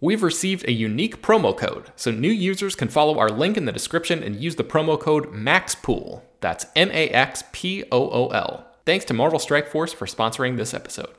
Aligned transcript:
We've 0.00 0.22
received 0.22 0.64
a 0.68 0.72
unique 0.72 1.22
promo 1.22 1.56
code, 1.56 1.90
so 1.96 2.12
new 2.12 2.30
users 2.30 2.76
can 2.76 2.86
follow 2.86 3.18
our 3.18 3.30
link 3.30 3.56
in 3.56 3.64
the 3.64 3.72
description 3.72 4.22
and 4.22 4.36
use 4.36 4.54
the 4.54 4.62
promo 4.62 4.98
code 4.98 5.32
MAXPOOL. 5.32 6.22
That's 6.40 6.66
M 6.76 6.88
A 6.92 7.08
X 7.08 7.42
P 7.50 7.82
O 7.90 8.08
O 8.08 8.28
L. 8.28 8.64
Thanks 8.86 9.04
to 9.06 9.14
Marvel 9.14 9.40
Strike 9.40 9.66
Force 9.66 9.92
for 9.92 10.06
sponsoring 10.06 10.56
this 10.56 10.72
episode. 10.72 11.10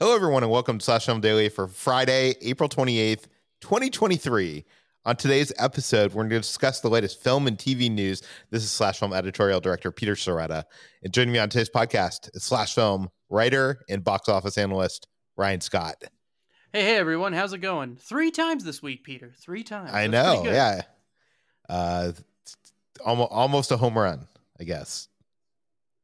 Hello, 0.00 0.16
everyone, 0.16 0.42
and 0.42 0.50
welcome 0.50 0.78
to 0.78 0.84
Slash 0.84 1.06
Film 1.06 1.20
Daily 1.20 1.48
for 1.48 1.68
Friday, 1.68 2.34
April 2.42 2.68
28th, 2.68 3.26
2023. 3.60 4.64
On 5.04 5.14
today's 5.14 5.52
episode, 5.58 6.14
we're 6.14 6.24
going 6.24 6.30
to 6.30 6.38
discuss 6.40 6.80
the 6.80 6.90
latest 6.90 7.22
film 7.22 7.46
and 7.46 7.56
TV 7.56 7.88
news. 7.88 8.20
This 8.50 8.64
is 8.64 8.72
Slash 8.72 8.98
Film 8.98 9.12
editorial 9.12 9.60
director 9.60 9.92
Peter 9.92 10.16
Sciretta. 10.16 10.64
And 11.04 11.14
joining 11.14 11.32
me 11.32 11.38
on 11.38 11.50
today's 11.50 11.70
podcast 11.70 12.34
is 12.34 12.42
Slash 12.42 12.74
Film 12.74 13.10
writer 13.30 13.84
and 13.88 14.02
box 14.02 14.28
office 14.28 14.58
analyst 14.58 15.06
Ryan 15.36 15.60
Scott. 15.60 16.02
Hey, 16.70 16.82
hey, 16.82 16.96
everyone. 16.96 17.32
How's 17.32 17.54
it 17.54 17.58
going? 17.58 17.96
Three 17.96 18.30
times 18.30 18.62
this 18.62 18.82
week, 18.82 19.02
Peter. 19.02 19.32
Three 19.40 19.62
times. 19.62 19.90
I 19.90 20.06
That's 20.06 20.44
know, 20.44 20.50
yeah. 20.50 20.82
Uh, 21.66 22.12
almost, 23.02 23.32
almost 23.32 23.72
a 23.72 23.78
home 23.78 23.96
run, 23.96 24.28
I 24.60 24.64
guess. 24.64 25.08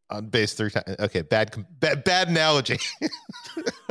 On 0.08 0.26
base 0.26 0.54
three 0.54 0.70
times. 0.70 0.96
Okay, 0.98 1.20
bad, 1.20 1.54
bad, 1.80 2.02
bad 2.04 2.28
analogy. 2.28 2.78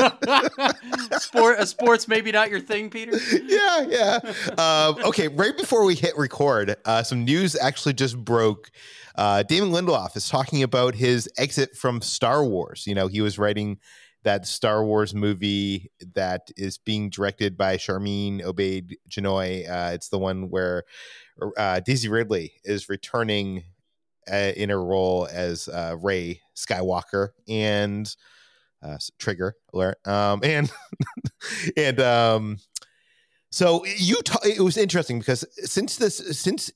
Sport, 1.19 1.59
a 1.59 1.67
sports 1.67 2.07
maybe 2.07 2.31
not 2.31 2.49
your 2.49 2.59
thing, 2.59 2.89
Peter. 2.89 3.19
yeah, 3.43 3.85
yeah. 3.87 4.19
Um, 4.57 4.97
okay, 5.05 5.27
right 5.27 5.55
before 5.55 5.85
we 5.85 5.93
hit 5.93 6.17
record, 6.17 6.75
uh, 6.85 7.03
some 7.03 7.23
news 7.23 7.55
actually 7.55 7.93
just 7.93 8.17
broke. 8.17 8.71
Uh, 9.13 9.43
Damon 9.43 9.69
Lindelof 9.69 10.17
is 10.17 10.27
talking 10.27 10.63
about 10.63 10.95
his 10.95 11.29
exit 11.37 11.77
from 11.77 12.01
Star 12.01 12.43
Wars. 12.43 12.87
You 12.87 12.95
know, 12.95 13.05
he 13.05 13.21
was 13.21 13.37
writing 13.37 13.77
that 14.23 14.47
Star 14.47 14.83
Wars 14.83 15.13
movie 15.13 15.91
that 16.15 16.49
is 16.57 16.77
being 16.77 17.09
directed 17.09 17.57
by 17.57 17.77
Charmin 17.77 18.39
Obaid 18.39 18.93
Janoy. 19.09 19.69
Uh, 19.69 19.91
it's 19.93 20.09
the 20.09 20.19
one 20.19 20.49
where 20.49 20.83
uh, 21.57 21.79
Daisy 21.81 22.09
Ridley 22.09 22.53
is 22.63 22.89
returning 22.89 23.63
uh, 24.31 24.51
in 24.55 24.69
her 24.69 24.83
role 24.83 25.27
as 25.31 25.67
uh, 25.67 25.95
Rey 26.01 26.41
Skywalker 26.55 27.29
and 27.47 28.13
uh, 28.81 28.97
trigger 29.17 29.55
alert. 29.73 29.97
Um, 30.05 30.41
and 30.43 30.71
and 31.77 31.99
um, 31.99 32.57
so 33.51 33.85
you 33.85 34.17
it 34.43 34.61
was 34.61 34.77
interesting 34.77 35.19
because 35.19 35.45
since 35.69 35.97
this 35.97 36.17
since 36.39 36.71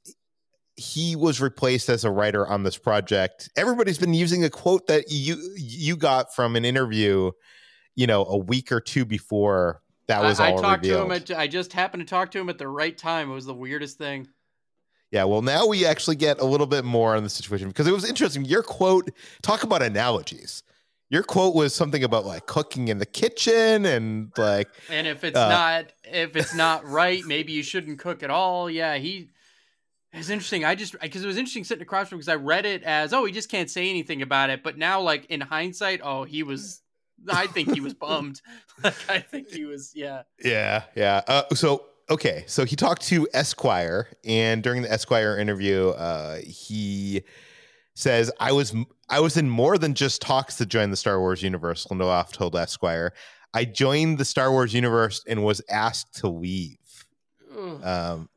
he 0.77 1.15
was 1.15 1.41
replaced 1.41 1.89
as 1.89 2.03
a 2.05 2.11
writer 2.11 2.45
on 2.47 2.63
this 2.63 2.77
project 2.77 3.49
everybody's 3.57 3.97
been 3.97 4.13
using 4.13 4.43
a 4.43 4.49
quote 4.49 4.87
that 4.87 5.05
you 5.09 5.35
you 5.57 5.97
got 5.97 6.33
from 6.35 6.55
an 6.55 6.63
interview 6.63 7.31
you 7.95 8.05
know 8.07 8.23
a 8.25 8.37
week 8.37 8.71
or 8.71 8.79
two 8.79 9.03
before 9.03 9.81
that 10.07 10.21
was 10.21 10.39
I, 10.39 10.51
all 10.51 10.59
I 10.59 10.61
talked 10.61 10.83
revealed. 10.83 11.09
to 11.09 11.15
him. 11.15 11.21
At, 11.31 11.37
I 11.37 11.47
just 11.47 11.73
happened 11.73 12.01
to 12.01 12.07
talk 12.09 12.31
to 12.31 12.39
him 12.39 12.47
at 12.47 12.57
the 12.57 12.67
right 12.69 12.97
time. 12.97 13.29
It 13.29 13.33
was 13.33 13.45
the 13.45 13.53
weirdest 13.53 13.97
thing. 13.97 14.27
yeah 15.11 15.23
well 15.23 15.41
now 15.41 15.65
we 15.65 15.85
actually 15.85 16.15
get 16.15 16.39
a 16.39 16.45
little 16.45 16.67
bit 16.67 16.85
more 16.85 17.15
on 17.15 17.23
the 17.23 17.29
situation 17.29 17.67
because 17.69 17.87
it 17.87 17.93
was 17.93 18.07
interesting 18.07 18.45
your 18.45 18.61
quote 18.63 19.09
talk 19.41 19.63
about 19.63 19.81
analogies 19.81 20.63
your 21.09 21.23
quote 21.23 21.55
was 21.55 21.73
something 21.73 22.03
about 22.03 22.25
like 22.25 22.45
cooking 22.47 22.89
in 22.89 22.97
the 22.99 23.05
kitchen 23.05 23.85
and 23.85 24.31
like 24.37 24.67
And 24.89 25.07
if 25.07 25.23
it's 25.23 25.37
Uh, 25.37 25.47
not, 25.49 25.85
if 26.03 26.35
it's 26.35 26.53
not 26.53 26.85
right, 26.85 27.23
maybe 27.25 27.53
you 27.53 27.63
shouldn't 27.63 27.97
cook 27.99 28.23
at 28.23 28.29
all. 28.29 28.69
Yeah, 28.69 28.97
he. 28.97 29.29
It's 30.17 30.29
interesting. 30.29 30.65
I 30.65 30.75
just 30.75 30.99
because 30.99 31.23
it 31.23 31.27
was 31.27 31.37
interesting 31.37 31.63
sitting 31.63 31.81
across 31.81 32.09
from 32.09 32.17
because 32.17 32.29
I 32.29 32.35
read 32.35 32.65
it 32.65 32.83
as 32.83 33.13
oh 33.13 33.25
he 33.25 33.31
just 33.31 33.49
can't 33.49 33.69
say 33.69 33.89
anything 33.89 34.21
about 34.21 34.49
it, 34.49 34.63
but 34.63 34.77
now 34.77 35.01
like 35.01 35.25
in 35.25 35.41
hindsight, 35.41 36.01
oh 36.03 36.23
he 36.23 36.43
was. 36.43 36.81
I 37.29 37.47
think 37.47 37.73
he 37.73 37.81
was 37.81 37.93
bummed. 37.95 38.41
like 38.83 39.09
I 39.09 39.19
think 39.19 39.49
he 39.49 39.65
was. 39.65 39.91
Yeah. 39.95 40.23
Yeah, 40.43 40.83
yeah. 40.95 41.21
Uh, 41.27 41.43
so 41.53 41.85
okay, 42.09 42.43
so 42.47 42.65
he 42.65 42.75
talked 42.75 43.03
to 43.07 43.27
Esquire, 43.33 44.07
and 44.23 44.63
during 44.63 44.81
the 44.81 44.91
Esquire 44.91 45.37
interview, 45.37 45.89
uh, 45.89 46.37
he 46.37 47.23
says, 47.95 48.31
"I 48.39 48.51
was 48.51 48.75
I 49.09 49.19
was 49.19 49.37
in 49.37 49.49
more 49.49 49.77
than 49.77 49.93
just 49.93 50.21
talks 50.21 50.55
to 50.57 50.65
join 50.65 50.91
the 50.91 50.97
Star 50.97 51.19
Wars 51.19 51.41
universe." 51.41 51.87
Lindelof 51.89 52.31
told 52.31 52.55
Esquire, 52.55 53.13
"I 53.53 53.65
joined 53.65 54.19
the 54.19 54.25
Star 54.25 54.51
Wars 54.51 54.73
universe 54.73 55.23
and 55.27 55.43
was 55.43 55.61
asked 55.69 56.15
to 56.19 56.27
leave." 56.27 56.77
Um, 57.83 58.29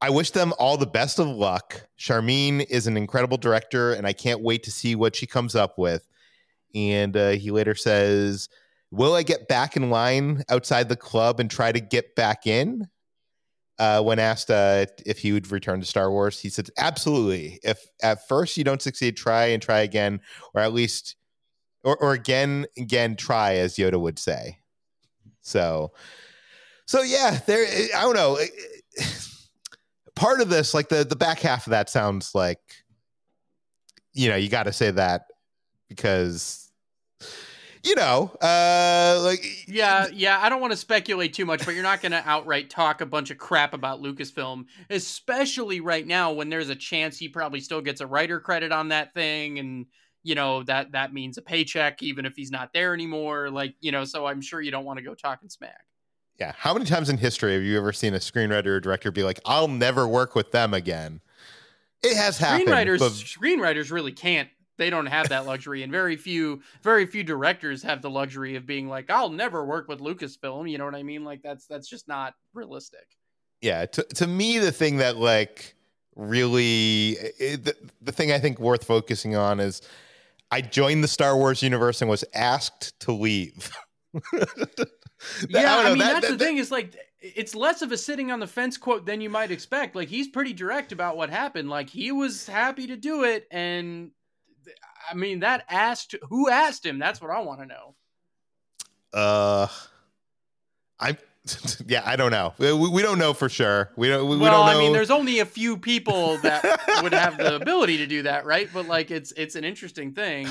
I 0.00 0.10
wish 0.10 0.30
them 0.30 0.52
all 0.58 0.76
the 0.76 0.86
best 0.86 1.18
of 1.18 1.26
luck. 1.26 1.88
Sharmeen 1.98 2.64
is 2.70 2.86
an 2.86 2.96
incredible 2.96 3.36
director, 3.36 3.92
and 3.92 4.06
I 4.06 4.12
can't 4.12 4.42
wait 4.42 4.62
to 4.64 4.70
see 4.70 4.94
what 4.94 5.16
she 5.16 5.26
comes 5.26 5.56
up 5.56 5.76
with. 5.76 6.08
And 6.74 7.16
uh, 7.16 7.30
he 7.30 7.50
later 7.50 7.74
says, 7.74 8.48
Will 8.90 9.14
I 9.14 9.22
get 9.22 9.48
back 9.48 9.76
in 9.76 9.90
line 9.90 10.44
outside 10.48 10.88
the 10.88 10.96
club 10.96 11.40
and 11.40 11.50
try 11.50 11.72
to 11.72 11.80
get 11.80 12.14
back 12.14 12.46
in? 12.46 12.88
Uh, 13.78 14.02
when 14.02 14.18
asked 14.18 14.50
uh, 14.50 14.86
if 15.06 15.18
he 15.18 15.32
would 15.32 15.50
return 15.50 15.80
to 15.80 15.86
Star 15.86 16.10
Wars, 16.10 16.40
he 16.40 16.48
said, 16.48 16.70
Absolutely. 16.78 17.58
If 17.64 17.84
at 18.02 18.26
first 18.28 18.56
you 18.56 18.64
don't 18.64 18.82
succeed, 18.82 19.16
try 19.16 19.46
and 19.46 19.60
try 19.60 19.80
again, 19.80 20.20
or 20.54 20.60
at 20.60 20.72
least, 20.72 21.16
or, 21.82 21.96
or 21.96 22.12
again, 22.12 22.66
again, 22.76 23.16
try, 23.16 23.56
as 23.56 23.76
Yoda 23.76 24.00
would 24.00 24.18
say. 24.18 24.58
So, 25.40 25.92
so 26.86 27.02
yeah, 27.02 27.40
there, 27.46 27.66
I 27.96 28.02
don't 28.02 28.14
know 28.14 28.38
part 30.18 30.40
of 30.40 30.48
this, 30.48 30.74
like 30.74 30.88
the 30.88 31.04
the 31.04 31.16
back 31.16 31.40
half 31.40 31.66
of 31.66 31.70
that 31.70 31.88
sounds 31.88 32.34
like, 32.34 32.60
you 34.12 34.28
know, 34.28 34.36
you 34.36 34.48
got 34.48 34.64
to 34.64 34.72
say 34.72 34.90
that 34.90 35.26
because, 35.88 36.70
you 37.84 37.94
know, 37.94 38.30
uh, 38.42 39.20
like 39.22 39.44
Yeah, 39.68 40.08
yeah. 40.12 40.40
I 40.42 40.48
don't 40.48 40.60
want 40.60 40.72
to 40.72 40.76
speculate 40.76 41.32
too 41.32 41.46
much, 41.46 41.64
but 41.64 41.74
you're 41.74 41.82
not 41.82 42.02
going 42.02 42.12
to 42.12 42.22
outright 42.26 42.68
talk 42.68 43.00
a 43.00 43.06
bunch 43.06 43.30
of 43.30 43.38
crap 43.38 43.72
about 43.74 44.02
Lucasfilm, 44.02 44.64
especially 44.90 45.80
right 45.80 46.06
now 46.06 46.32
when 46.32 46.48
there's 46.48 46.68
a 46.68 46.76
chance 46.76 47.16
he 47.18 47.28
probably 47.28 47.60
still 47.60 47.80
gets 47.80 48.00
a 48.00 48.06
writer 48.06 48.40
credit 48.40 48.72
on 48.72 48.88
that 48.88 49.14
thing, 49.14 49.58
and 49.58 49.86
you 50.24 50.34
know 50.34 50.62
that 50.64 50.92
that 50.92 51.12
means 51.12 51.38
a 51.38 51.42
paycheck 51.42 52.02
even 52.02 52.26
if 52.26 52.34
he's 52.34 52.50
not 52.50 52.72
there 52.72 52.92
anymore. 52.92 53.50
Like 53.50 53.74
you 53.80 53.92
know, 53.92 54.04
so 54.04 54.26
I'm 54.26 54.40
sure 54.40 54.60
you 54.60 54.70
don't 54.72 54.84
want 54.84 54.98
to 54.98 55.04
go 55.04 55.14
talking 55.14 55.48
smack. 55.48 55.87
Yeah. 56.38 56.52
How 56.56 56.72
many 56.72 56.84
times 56.84 57.08
in 57.08 57.18
history 57.18 57.54
have 57.54 57.62
you 57.62 57.76
ever 57.78 57.92
seen 57.92 58.14
a 58.14 58.18
screenwriter 58.18 58.66
or 58.66 58.80
director 58.80 59.10
be 59.10 59.22
like, 59.22 59.40
"I'll 59.44 59.68
never 59.68 60.06
work 60.06 60.34
with 60.34 60.52
them 60.52 60.74
again"? 60.74 61.20
It 62.02 62.16
has 62.16 62.38
happened. 62.38 62.68
Screenwriters, 62.68 62.98
but- 63.00 63.12
screenwriters 63.12 63.90
really 63.90 64.12
can't. 64.12 64.48
They 64.76 64.90
don't 64.90 65.06
have 65.06 65.30
that 65.30 65.44
luxury, 65.46 65.82
and 65.82 65.90
very 65.90 66.14
few, 66.16 66.62
very 66.84 67.04
few 67.06 67.24
directors 67.24 67.82
have 67.82 68.00
the 68.00 68.10
luxury 68.10 68.54
of 68.54 68.64
being 68.66 68.88
like, 68.88 69.10
"I'll 69.10 69.30
never 69.30 69.64
work 69.64 69.88
with 69.88 69.98
Lucasfilm." 69.98 70.70
You 70.70 70.78
know 70.78 70.84
what 70.84 70.94
I 70.94 71.02
mean? 71.02 71.24
Like 71.24 71.42
that's 71.42 71.66
that's 71.66 71.88
just 71.88 72.06
not 72.06 72.34
realistic. 72.54 73.06
yeah 73.60 73.86
to, 73.86 74.04
to 74.14 74.26
me 74.28 74.58
the 74.60 74.70
thing 74.70 74.98
that 74.98 75.16
like 75.16 75.74
really 76.14 77.16
it, 77.40 77.64
the, 77.64 77.74
the 78.02 78.12
thing 78.12 78.30
i 78.30 78.38
think 78.38 78.60
worth 78.60 78.84
focusing 78.84 79.34
on 79.34 79.58
is 79.58 79.82
i 80.52 80.60
joined 80.60 81.02
the 81.02 81.08
star 81.08 81.36
wars 81.36 81.60
universe 81.60 82.00
and 82.00 82.08
was 82.08 82.24
asked 82.34 82.98
to 83.00 83.10
leave 83.10 83.72
Yeah, 85.48 85.74
I, 85.76 85.82
don't 85.82 85.92
mean 85.92 85.98
that- 85.98 86.12
that's 86.14 86.28
that- 86.28 86.38
the 86.38 86.44
thing 86.44 86.58
is 86.58 86.70
like 86.70 86.96
it's 87.20 87.54
less 87.54 87.82
of 87.82 87.90
a 87.90 87.96
sitting 87.96 88.30
on 88.30 88.38
the 88.38 88.46
fence 88.46 88.76
quote 88.76 89.04
than 89.04 89.20
you 89.20 89.28
might 89.28 89.50
expect. 89.50 89.96
Like 89.96 90.08
he's 90.08 90.28
pretty 90.28 90.52
direct 90.52 90.92
about 90.92 91.16
what 91.16 91.30
happened. 91.30 91.68
Like 91.68 91.90
he 91.90 92.12
was 92.12 92.46
happy 92.46 92.86
to 92.86 92.96
do 92.96 93.24
it, 93.24 93.46
and 93.50 94.12
I 95.10 95.14
mean 95.14 95.40
that 95.40 95.64
asked 95.68 96.14
who 96.28 96.48
asked 96.48 96.86
him. 96.86 96.98
That's 96.98 97.20
what 97.20 97.30
I 97.30 97.40
want 97.40 97.60
to 97.60 97.66
know. 97.66 97.94
uh 99.12 99.66
i 101.00 101.16
yeah, 101.86 102.02
I 102.04 102.16
don't 102.16 102.30
know. 102.30 102.52
We, 102.58 102.72
we 102.72 103.02
don't 103.02 103.18
know 103.18 103.32
for 103.32 103.48
sure. 103.48 103.90
We 103.96 104.08
don't. 104.08 104.28
We, 104.28 104.36
well, 104.36 104.52
don't 104.52 104.66
know. 104.66 104.78
I 104.78 104.78
mean, 104.78 104.92
there's 104.92 105.10
only 105.10 105.38
a 105.38 105.46
few 105.46 105.78
people 105.78 106.36
that 106.38 106.62
would 107.02 107.14
have 107.14 107.38
the 107.38 107.56
ability 107.60 107.96
to 107.98 108.06
do 108.06 108.22
that, 108.22 108.44
right? 108.44 108.68
But 108.72 108.86
like, 108.86 109.10
it's 109.10 109.32
it's 109.32 109.54
an 109.54 109.64
interesting 109.64 110.12
thing, 110.12 110.46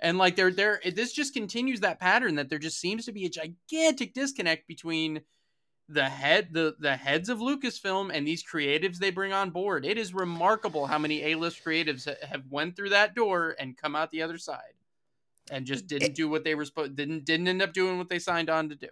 and 0.00 0.18
like, 0.18 0.36
there 0.36 0.50
there 0.50 0.80
this 0.94 1.12
just 1.12 1.34
continues 1.34 1.80
that 1.80 2.00
pattern 2.00 2.36
that 2.36 2.48
there 2.48 2.58
just 2.58 2.80
seems 2.80 3.04
to 3.06 3.12
be 3.12 3.26
a 3.26 3.30
gigantic 3.30 4.14
disconnect 4.14 4.66
between 4.66 5.22
the 5.88 6.08
head 6.08 6.48
the 6.52 6.76
the 6.78 6.96
heads 6.96 7.28
of 7.28 7.38
Lucasfilm 7.38 8.10
and 8.12 8.26
these 8.26 8.44
creatives 8.44 8.98
they 8.98 9.10
bring 9.10 9.32
on 9.32 9.50
board. 9.50 9.84
It 9.84 9.98
is 9.98 10.14
remarkable 10.14 10.86
how 10.86 10.98
many 10.98 11.24
A-list 11.24 11.64
creatives 11.64 12.08
have 12.24 12.44
went 12.48 12.76
through 12.76 12.90
that 12.90 13.14
door 13.14 13.56
and 13.58 13.76
come 13.76 13.96
out 13.96 14.10
the 14.10 14.22
other 14.22 14.38
side, 14.38 14.74
and 15.50 15.66
just 15.66 15.86
didn't 15.86 16.14
do 16.14 16.28
what 16.28 16.44
they 16.44 16.54
were 16.54 16.64
supposed 16.64 16.94
didn't 16.96 17.24
didn't 17.24 17.48
end 17.48 17.60
up 17.60 17.72
doing 17.72 17.98
what 17.98 18.08
they 18.08 18.18
signed 18.20 18.48
on 18.48 18.68
to 18.68 18.74
do. 18.76 18.88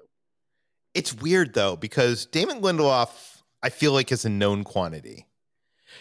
It's 0.95 1.15
weird 1.15 1.55
though 1.55 1.77
because 1.77 2.27
Damon 2.27 2.61
Lindelof, 2.63 3.43
I 3.63 3.71
feel 3.71 3.93
like 3.93 4.11
is 4.11 4.25
a 4.25 4.29
known 4.31 4.65
quantity. 4.65 5.27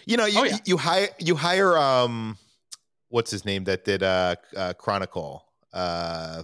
You 0.06 0.18
know, 0.18 0.26
you 0.26 0.40
Oh, 0.40 0.44
yeah. 0.46 0.58
you 0.66 0.78
hire 0.78 1.10
you 1.20 1.36
hire 1.36 1.78
um, 1.78 2.38
what's 3.10 3.32
his 3.32 3.46
name 3.46 3.64
that 3.66 3.86
did 3.86 4.04
uh, 4.04 4.36
uh 4.56 4.74
Chronicle 4.74 5.46
uh. 5.74 6.44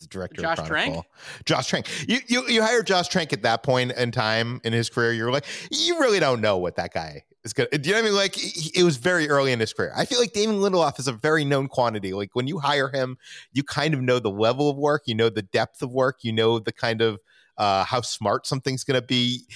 The 0.00 0.08
director 0.08 0.42
Josh 0.42 0.58
of 0.58 0.66
Trank? 0.66 1.04
Josh 1.44 1.68
Trank. 1.68 2.08
You, 2.08 2.18
you 2.26 2.48
you 2.48 2.60
hire 2.60 2.82
Josh 2.82 3.06
Trank 3.06 3.32
at 3.32 3.42
that 3.42 3.62
point 3.62 3.92
in 3.92 4.10
time 4.10 4.60
in 4.64 4.72
his 4.72 4.90
career. 4.90 5.12
You're 5.12 5.30
like, 5.30 5.44
you 5.70 6.00
really 6.00 6.18
don't 6.18 6.40
know 6.40 6.58
what 6.58 6.74
that 6.74 6.92
guy 6.92 7.22
is 7.44 7.52
good. 7.52 7.68
Do 7.70 7.88
you 7.88 7.94
know 7.94 8.00
what 8.00 8.06
I 8.06 8.08
mean? 8.08 8.16
Like, 8.16 8.34
he- 8.34 8.80
it 8.80 8.82
was 8.82 8.96
very 8.96 9.28
early 9.28 9.52
in 9.52 9.60
his 9.60 9.72
career. 9.72 9.92
I 9.96 10.04
feel 10.04 10.18
like 10.18 10.32
Damon 10.32 10.56
Lindelof 10.56 10.98
is 10.98 11.06
a 11.06 11.12
very 11.12 11.44
known 11.44 11.68
quantity. 11.68 12.12
Like 12.14 12.30
when 12.34 12.48
you 12.48 12.58
hire 12.58 12.88
him, 12.88 13.16
you 13.52 13.62
kind 13.62 13.94
of 13.94 14.00
know 14.00 14.18
the 14.18 14.30
level 14.30 14.68
of 14.68 14.76
work, 14.76 15.02
you 15.06 15.14
know 15.14 15.28
the 15.28 15.42
depth 15.42 15.82
of 15.82 15.92
work, 15.92 16.18
you 16.22 16.32
know 16.32 16.58
the 16.58 16.72
kind 16.72 17.00
of 17.00 17.20
uh, 17.56 17.84
how 17.84 18.00
smart 18.00 18.44
something's 18.44 18.82
going 18.82 19.00
to 19.00 19.06
be. 19.06 19.46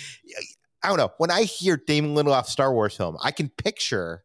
I 0.83 0.89
don't 0.89 0.99
know. 0.99 1.11
When 1.19 1.31
I 1.33 1.43
hear 1.43 1.77
Damon 1.77 2.15
Lindelof 2.15 2.47
Star 2.47 2.73
Wars 2.73 2.97
film, 2.97 3.17
I 3.21 3.33
can 3.33 3.49
picture, 3.49 4.23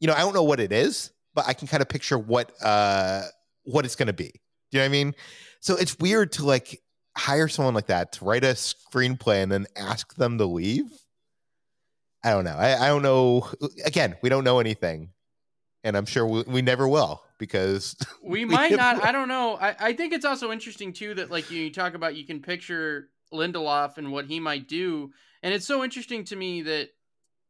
you 0.00 0.06
know, 0.06 0.14
I 0.14 0.20
don't 0.20 0.34
know 0.34 0.44
what 0.44 0.60
it 0.60 0.72
is, 0.72 1.10
but 1.34 1.46
I 1.46 1.52
can 1.52 1.68
kind 1.68 1.80
of 1.82 1.88
picture 1.88 2.18
what 2.18 2.52
uh, 2.62 3.22
what 3.64 3.84
it's 3.84 3.96
going 3.96 4.08
to 4.08 4.12
be. 4.12 4.32
Do 4.70 4.78
you 4.78 4.78
know 4.78 4.84
what 4.84 4.86
I 4.86 4.92
mean? 4.92 5.14
So 5.60 5.76
it's 5.76 5.98
weird 5.98 6.32
to 6.32 6.44
like 6.44 6.82
hire 7.16 7.48
someone 7.48 7.74
like 7.74 7.86
that 7.86 8.12
to 8.12 8.24
write 8.24 8.44
a 8.44 8.54
screenplay 8.54 9.42
and 9.42 9.50
then 9.50 9.66
ask 9.76 10.14
them 10.14 10.38
to 10.38 10.46
leave. 10.46 10.90
I 12.24 12.30
don't 12.30 12.44
know. 12.44 12.56
I, 12.56 12.86
I 12.86 12.88
don't 12.88 13.02
know. 13.02 13.48
Again, 13.84 14.16
we 14.22 14.28
don't 14.28 14.44
know 14.44 14.58
anything, 14.58 15.10
and 15.84 15.96
I'm 15.96 16.06
sure 16.06 16.26
we, 16.26 16.42
we 16.46 16.62
never 16.62 16.88
will 16.88 17.22
because 17.38 17.96
we 18.22 18.44
We 18.44 18.44
might 18.46 18.72
not 18.72 19.04
i 19.04 19.12
don't 19.12 19.28
know 19.28 19.56
I, 19.60 19.76
I 19.78 19.92
think 19.92 20.12
it's 20.12 20.24
also 20.24 20.52
interesting 20.52 20.92
too 20.92 21.14
that 21.14 21.30
like 21.30 21.50
you 21.50 21.70
talk 21.70 21.94
about 21.94 22.16
you 22.16 22.24
can 22.24 22.40
picture 22.40 23.08
lindelof 23.32 23.98
and 23.98 24.12
what 24.12 24.26
he 24.26 24.40
might 24.40 24.68
do 24.68 25.10
and 25.42 25.52
it's 25.52 25.66
so 25.66 25.84
interesting 25.84 26.24
to 26.24 26.36
me 26.36 26.62
that 26.62 26.90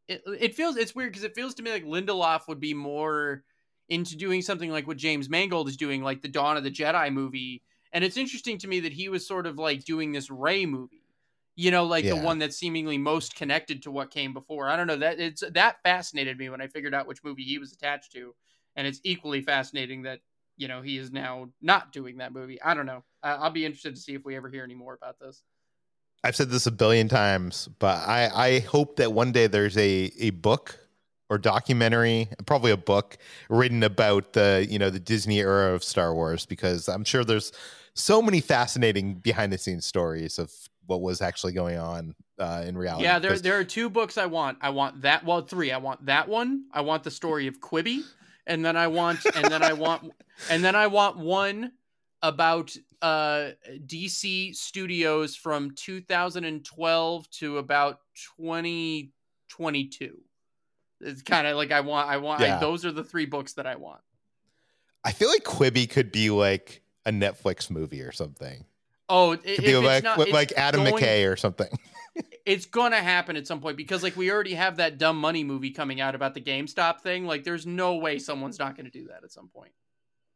it, 0.09 0.23
it 0.27 0.55
feels 0.55 0.77
it's 0.77 0.95
weird 0.95 1.11
because 1.13 1.25
it 1.25 1.35
feels 1.35 1.55
to 1.55 1.63
me 1.63 1.71
like 1.71 1.85
lindelof 1.85 2.49
would 2.49 2.61
be 2.61 2.75
more 2.75 3.45
into 3.89 4.17
doing 4.17 4.43
something 4.43 4.71
like 4.71 4.87
what 4.87 4.97
james 4.97 5.29
mangold 5.29 5.69
is 5.69 5.77
doing 5.77 6.03
like 6.03 6.23
the 6.23 6.29
dawn 6.29 6.57
of 6.57 6.65
the 6.65 6.71
jedi 6.71 7.13
movie 7.13 7.63
and 7.93 8.05
it's 8.05 8.17
interesting 8.17 8.59
to 8.59 8.69
me 8.69 8.81
that 8.81 8.93
he 8.93 9.09
was 9.09 9.27
sort 9.27 9.47
of 9.47 9.59
like 9.59 9.85
doing 9.85 10.13
this 10.13 10.31
Rey 10.31 10.67
movie 10.67 11.09
you 11.55 11.71
know 11.71 11.85
like 11.85 12.09
the 12.09 12.17
one 12.17 12.39
that's 12.39 12.57
seemingly 12.57 12.99
most 12.99 13.35
connected 13.35 13.83
to 13.83 13.91
what 13.91 14.11
came 14.11 14.33
before 14.33 14.69
i 14.69 14.77
don't 14.77 14.87
know 14.87 14.97
that 14.97 15.21
it's 15.21 15.43
that 15.53 15.83
fascinated 15.83 16.39
me 16.39 16.49
when 16.49 16.61
i 16.61 16.67
figured 16.67 16.95
out 16.95 17.07
which 17.07 17.25
movie 17.25 17.45
he 17.45 17.59
was 17.59 17.73
attached 17.73 18.13
to 18.13 18.35
and 18.75 18.87
it's 18.87 19.01
equally 19.05 19.41
fascinating 19.41 20.03
that 20.03 20.21
you 20.57 20.69
know 20.69 20.83
he 20.83 20.99
is 20.99 21.11
now 21.13 21.51
not 21.61 21.93
doing 21.93 22.17
that 22.19 22.33
movie. 22.33 22.61
I 22.63 22.73
don't 22.75 22.87
know. 22.87 23.05
I- 23.23 23.35
I'll 23.35 23.51
be 23.51 23.67
interested 23.67 23.95
to 23.95 24.01
see 24.01 24.15
if 24.15 24.25
we 24.25 24.37
ever 24.37 24.49
hear 24.51 24.65
any 24.65 24.75
more 24.75 24.95
about 24.95 25.19
this. 25.19 25.43
I've 26.27 26.35
said 26.35 26.51
this 26.51 26.67
a 26.67 26.73
billion 26.73 27.09
times, 27.09 27.69
but 27.79 27.99
I, 27.99 28.29
I 28.35 28.59
hope 28.59 28.97
that 28.97 29.13
one 29.13 29.31
day 29.31 29.47
there's 29.47 29.77
a, 29.79 30.11
a 30.19 30.31
book 30.31 30.77
or 31.31 31.39
documentary, 31.39 32.29
probably 32.47 32.73
a 32.73 32.77
book 32.77 33.17
written 33.49 33.85
about 33.85 34.33
the 34.33 34.67
you 34.69 34.77
know 34.81 34.91
the 34.91 34.99
Disney 34.99 35.39
era 35.39 35.73
of 35.73 35.85
Star 35.85 36.13
Wars 36.13 36.45
because 36.45 36.89
I'm 36.89 37.05
sure 37.05 37.23
there's 37.23 37.53
so 37.95 38.21
many 38.21 38.41
fascinating 38.41 39.15
behind 39.15 39.53
the 39.53 39.59
scenes 39.59 39.87
stories 39.87 40.41
of 40.41 40.53
what 40.87 41.01
was 41.01 41.23
actually 41.23 41.53
going 41.53 41.79
on 41.79 42.17
uh, 42.41 42.65
in 42.67 42.77
reality. 42.77 43.05
Yeah, 43.05 43.21
there 43.21 43.39
there 43.39 43.57
are 43.61 43.65
two 43.65 43.89
books 43.89 44.19
I 44.19 44.27
want. 44.27 44.59
I 44.61 44.71
want 44.71 45.03
that. 45.03 45.25
Well, 45.25 45.43
three. 45.43 45.71
I 45.71 45.79
want 45.79 46.07
that 46.07 46.29
one. 46.29 46.65
I 46.73 46.81
want 46.81 47.05
the 47.05 47.13
story 47.13 47.47
of 47.47 47.61
Quibi, 47.61 48.03
and 48.49 48.65
then 48.65 48.77
I 48.77 48.89
want 48.89 49.25
and 49.33 49.45
then 49.45 49.63
I 49.63 49.75
want 49.75 50.13
and 50.51 50.65
then 50.65 50.75
I 50.75 50.89
want 50.89 51.19
one 51.19 51.71
about 52.21 52.77
uh 53.03 53.51
DC 53.69 54.55
Studios 54.55 55.37
from 55.37 55.73
2012 55.73 57.31
to 57.31 57.59
about 57.59 58.01
2022. 58.39 60.19
It's 61.01 61.23
kind 61.23 61.47
of 61.47 61.57
like 61.57 61.73
I 61.73 61.81
want 61.81 62.09
I 62.09 62.17
want 62.17 62.41
I- 62.43 62.59
those 62.59 62.85
are 62.85 62.93
the 62.93 63.05
three 63.05 63.27
books 63.27 63.55
that 63.55 63.67
I 63.67 63.77
want. 63.77 64.01
I 65.05 65.13
feel 65.13 65.29
like 65.29 65.45
Quibi 65.45 65.89
could 65.89 66.11
be 66.11 66.31
like 66.31 66.83
a 67.05 67.13
Netflix 67.13 67.71
movie 67.71 68.03
or 68.03 68.11
something. 68.13 68.65
Oh, 69.09 69.33
i- 69.35 69.37
Could 69.37 69.59
be 69.59 69.71
it's 69.71 69.87
like 69.87 70.05
not, 70.05 70.29
like 70.31 70.53
Adam 70.57 70.83
going- 70.85 71.03
McKay 71.03 71.31
or 71.31 71.37
something. 71.37 71.69
it's 72.47 72.67
gonna 72.67 72.97
happen 73.01 73.37
at 73.37 73.47
some 73.47 73.61
point 73.61 73.77
because 73.77 74.03
like 74.03 74.17
we 74.17 74.33
already 74.33 74.55
have 74.55 74.79
that 74.79 74.99
dumb 74.99 75.21
money 75.21 75.45
movie 75.45 75.71
coming 75.71 76.01
out 76.01 76.15
about 76.15 76.35
the 76.35 76.41
GameStop 76.41 77.01
thing. 77.03 77.27
Like 77.27 77.45
there's 77.45 77.67
no 77.67 77.97
way 77.97 78.19
someone's 78.19 78.59
not 78.59 78.77
gonna 78.77 78.91
do 78.91 79.07
that 79.09 79.23
at 79.23 79.31
some 79.31 79.49
point. 79.49 79.73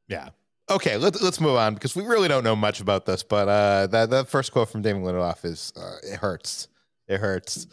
Yeah. 0.08 0.28
Okay, 0.70 0.96
let's 0.96 1.20
let's 1.20 1.40
move 1.40 1.56
on 1.56 1.74
because 1.74 1.96
we 1.96 2.04
really 2.04 2.28
don't 2.28 2.44
know 2.44 2.54
much 2.54 2.80
about 2.80 3.04
this. 3.04 3.24
But 3.24 3.48
uh, 3.48 3.88
that 3.88 4.10
that 4.10 4.28
first 4.28 4.52
quote 4.52 4.70
from 4.70 4.82
Damon 4.82 5.02
Lindelof 5.02 5.44
is 5.44 5.72
uh, 5.76 5.96
it 6.04 6.16
hurts. 6.16 6.68
It 7.08 7.18
hurts. 7.18 7.66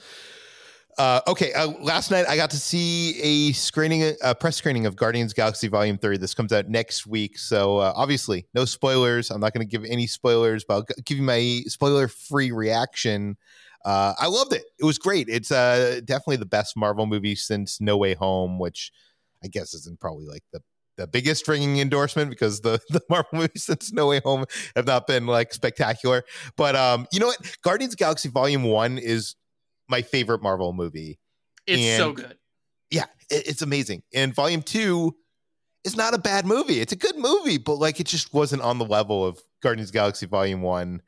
Uh, 0.98 1.22
okay, 1.28 1.54
uh, 1.54 1.68
last 1.80 2.10
night 2.10 2.26
I 2.28 2.36
got 2.36 2.50
to 2.50 2.58
see 2.58 3.22
a 3.22 3.52
screening, 3.52 4.16
a 4.24 4.34
press 4.34 4.56
screening 4.56 4.88
of 4.88 4.96
Guardians 4.96 5.32
Galaxy 5.32 5.68
Volume 5.68 6.00
Three. 6.00 6.18
This 6.18 6.34
comes 6.34 6.52
out 6.52 6.70
next 6.70 7.06
week, 7.06 7.38
so 7.38 7.78
uh, 7.78 7.94
obviously 7.96 8.48
no 8.56 8.66
spoilers. 8.66 9.30
I'm 9.30 9.42
not 9.42 9.54
going 9.54 9.68
to 9.68 9.70
give 9.70 9.86
any 9.86 10.08
spoilers, 10.08 10.64
but 10.64 10.74
I'll 10.74 10.86
give 11.06 11.20
you 11.20 11.24
my 11.24 11.62
spoiler-free 11.68 12.52
reaction. 12.52 13.38
Uh, 13.86 14.16
I 14.18 14.26
loved 14.26 14.54
it. 14.54 14.64
It 14.80 14.86
was 14.86 14.98
great. 14.98 15.30
It's 15.30 15.52
uh, 15.52 16.02
definitely 16.04 16.38
the 16.38 16.48
best 16.48 16.76
Marvel 16.76 17.06
movie 17.06 17.36
since 17.36 17.80
No 17.80 17.96
Way 17.96 18.16
Home, 18.16 18.58
which 18.58 18.92
I 19.44 19.50
guess 19.50 19.76
isn't 19.76 20.00
probably 20.00 20.26
like 20.26 20.44
the 20.52 20.62
the 20.98 21.08
biggest 21.08 21.48
ringing 21.48 21.80
endorsement 21.80 22.30
because 22.30 22.62
the 22.62 22.80
the 22.90 23.02
Marvel 23.10 23.30
movies 23.34 23.64
since 23.64 23.92
No 23.94 24.08
Way 24.08 24.22
Home 24.26 24.46
have 24.76 24.86
not 24.86 25.08
been 25.08 25.26
like 25.28 25.54
spectacular. 25.54 26.24
But 26.56 26.76
um, 26.76 27.08
you 27.12 27.20
know 27.20 27.28
what? 27.28 27.58
Guardians 27.64 27.94
of 27.94 27.98
the 27.98 28.04
Galaxy 28.04 28.30
Volume 28.30 28.64
One 28.64 28.98
is 28.98 29.36
my 29.88 30.02
favorite 30.02 30.42
Marvel 30.42 30.74
movie. 30.74 31.20
It's 31.66 31.98
so 31.98 32.14
good. 32.14 32.38
Yeah, 32.90 33.06
it, 33.30 33.48
it's 33.48 33.62
amazing. 33.62 34.04
And 34.14 34.34
Volume 34.34 34.62
Two 34.62 35.16
is 35.84 35.96
not 35.96 36.14
a 36.14 36.18
bad 36.18 36.46
movie. 36.46 36.82
It's 36.82 36.94
a 36.94 36.98
good 36.98 37.18
movie, 37.18 37.58
but 37.58 37.76
like 37.76 38.00
it 38.00 38.08
just 38.08 38.34
wasn't 38.34 38.62
on 38.62 38.78
the 38.78 38.86
level 38.86 39.26
of 39.26 39.40
Guardians 39.62 39.90
of 39.90 39.94
the 39.94 40.00
Galaxy 40.00 40.26
Volume 40.26 40.62
One. 40.62 41.02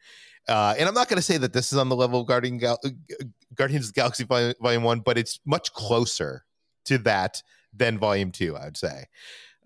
Uh, 0.48 0.74
and 0.80 0.88
I'm 0.88 0.96
not 0.96 1.08
going 1.10 1.18
to 1.18 1.24
say 1.24 1.38
that 1.38 1.54
this 1.54 1.72
is 1.72 1.78
on 1.78 1.90
the 1.90 1.96
level 1.96 2.22
of 2.22 2.28
Guardian 2.28 2.58
Gal- 2.58 2.80
uh, 2.84 2.90
Guardians 3.54 3.88
of 3.88 3.94
the 3.94 4.00
Galaxy 4.00 4.24
Volume, 4.24 4.54
Volume 4.62 4.84
One, 4.84 5.00
but 5.02 5.18
it's 5.18 5.40
much 5.46 5.74
closer 5.74 6.46
to 6.86 6.98
that 7.00 7.44
than 7.74 8.00
Volume 8.00 8.32
Two. 8.32 8.56
I 8.56 8.66
would 8.66 8.78
say. 8.78 9.06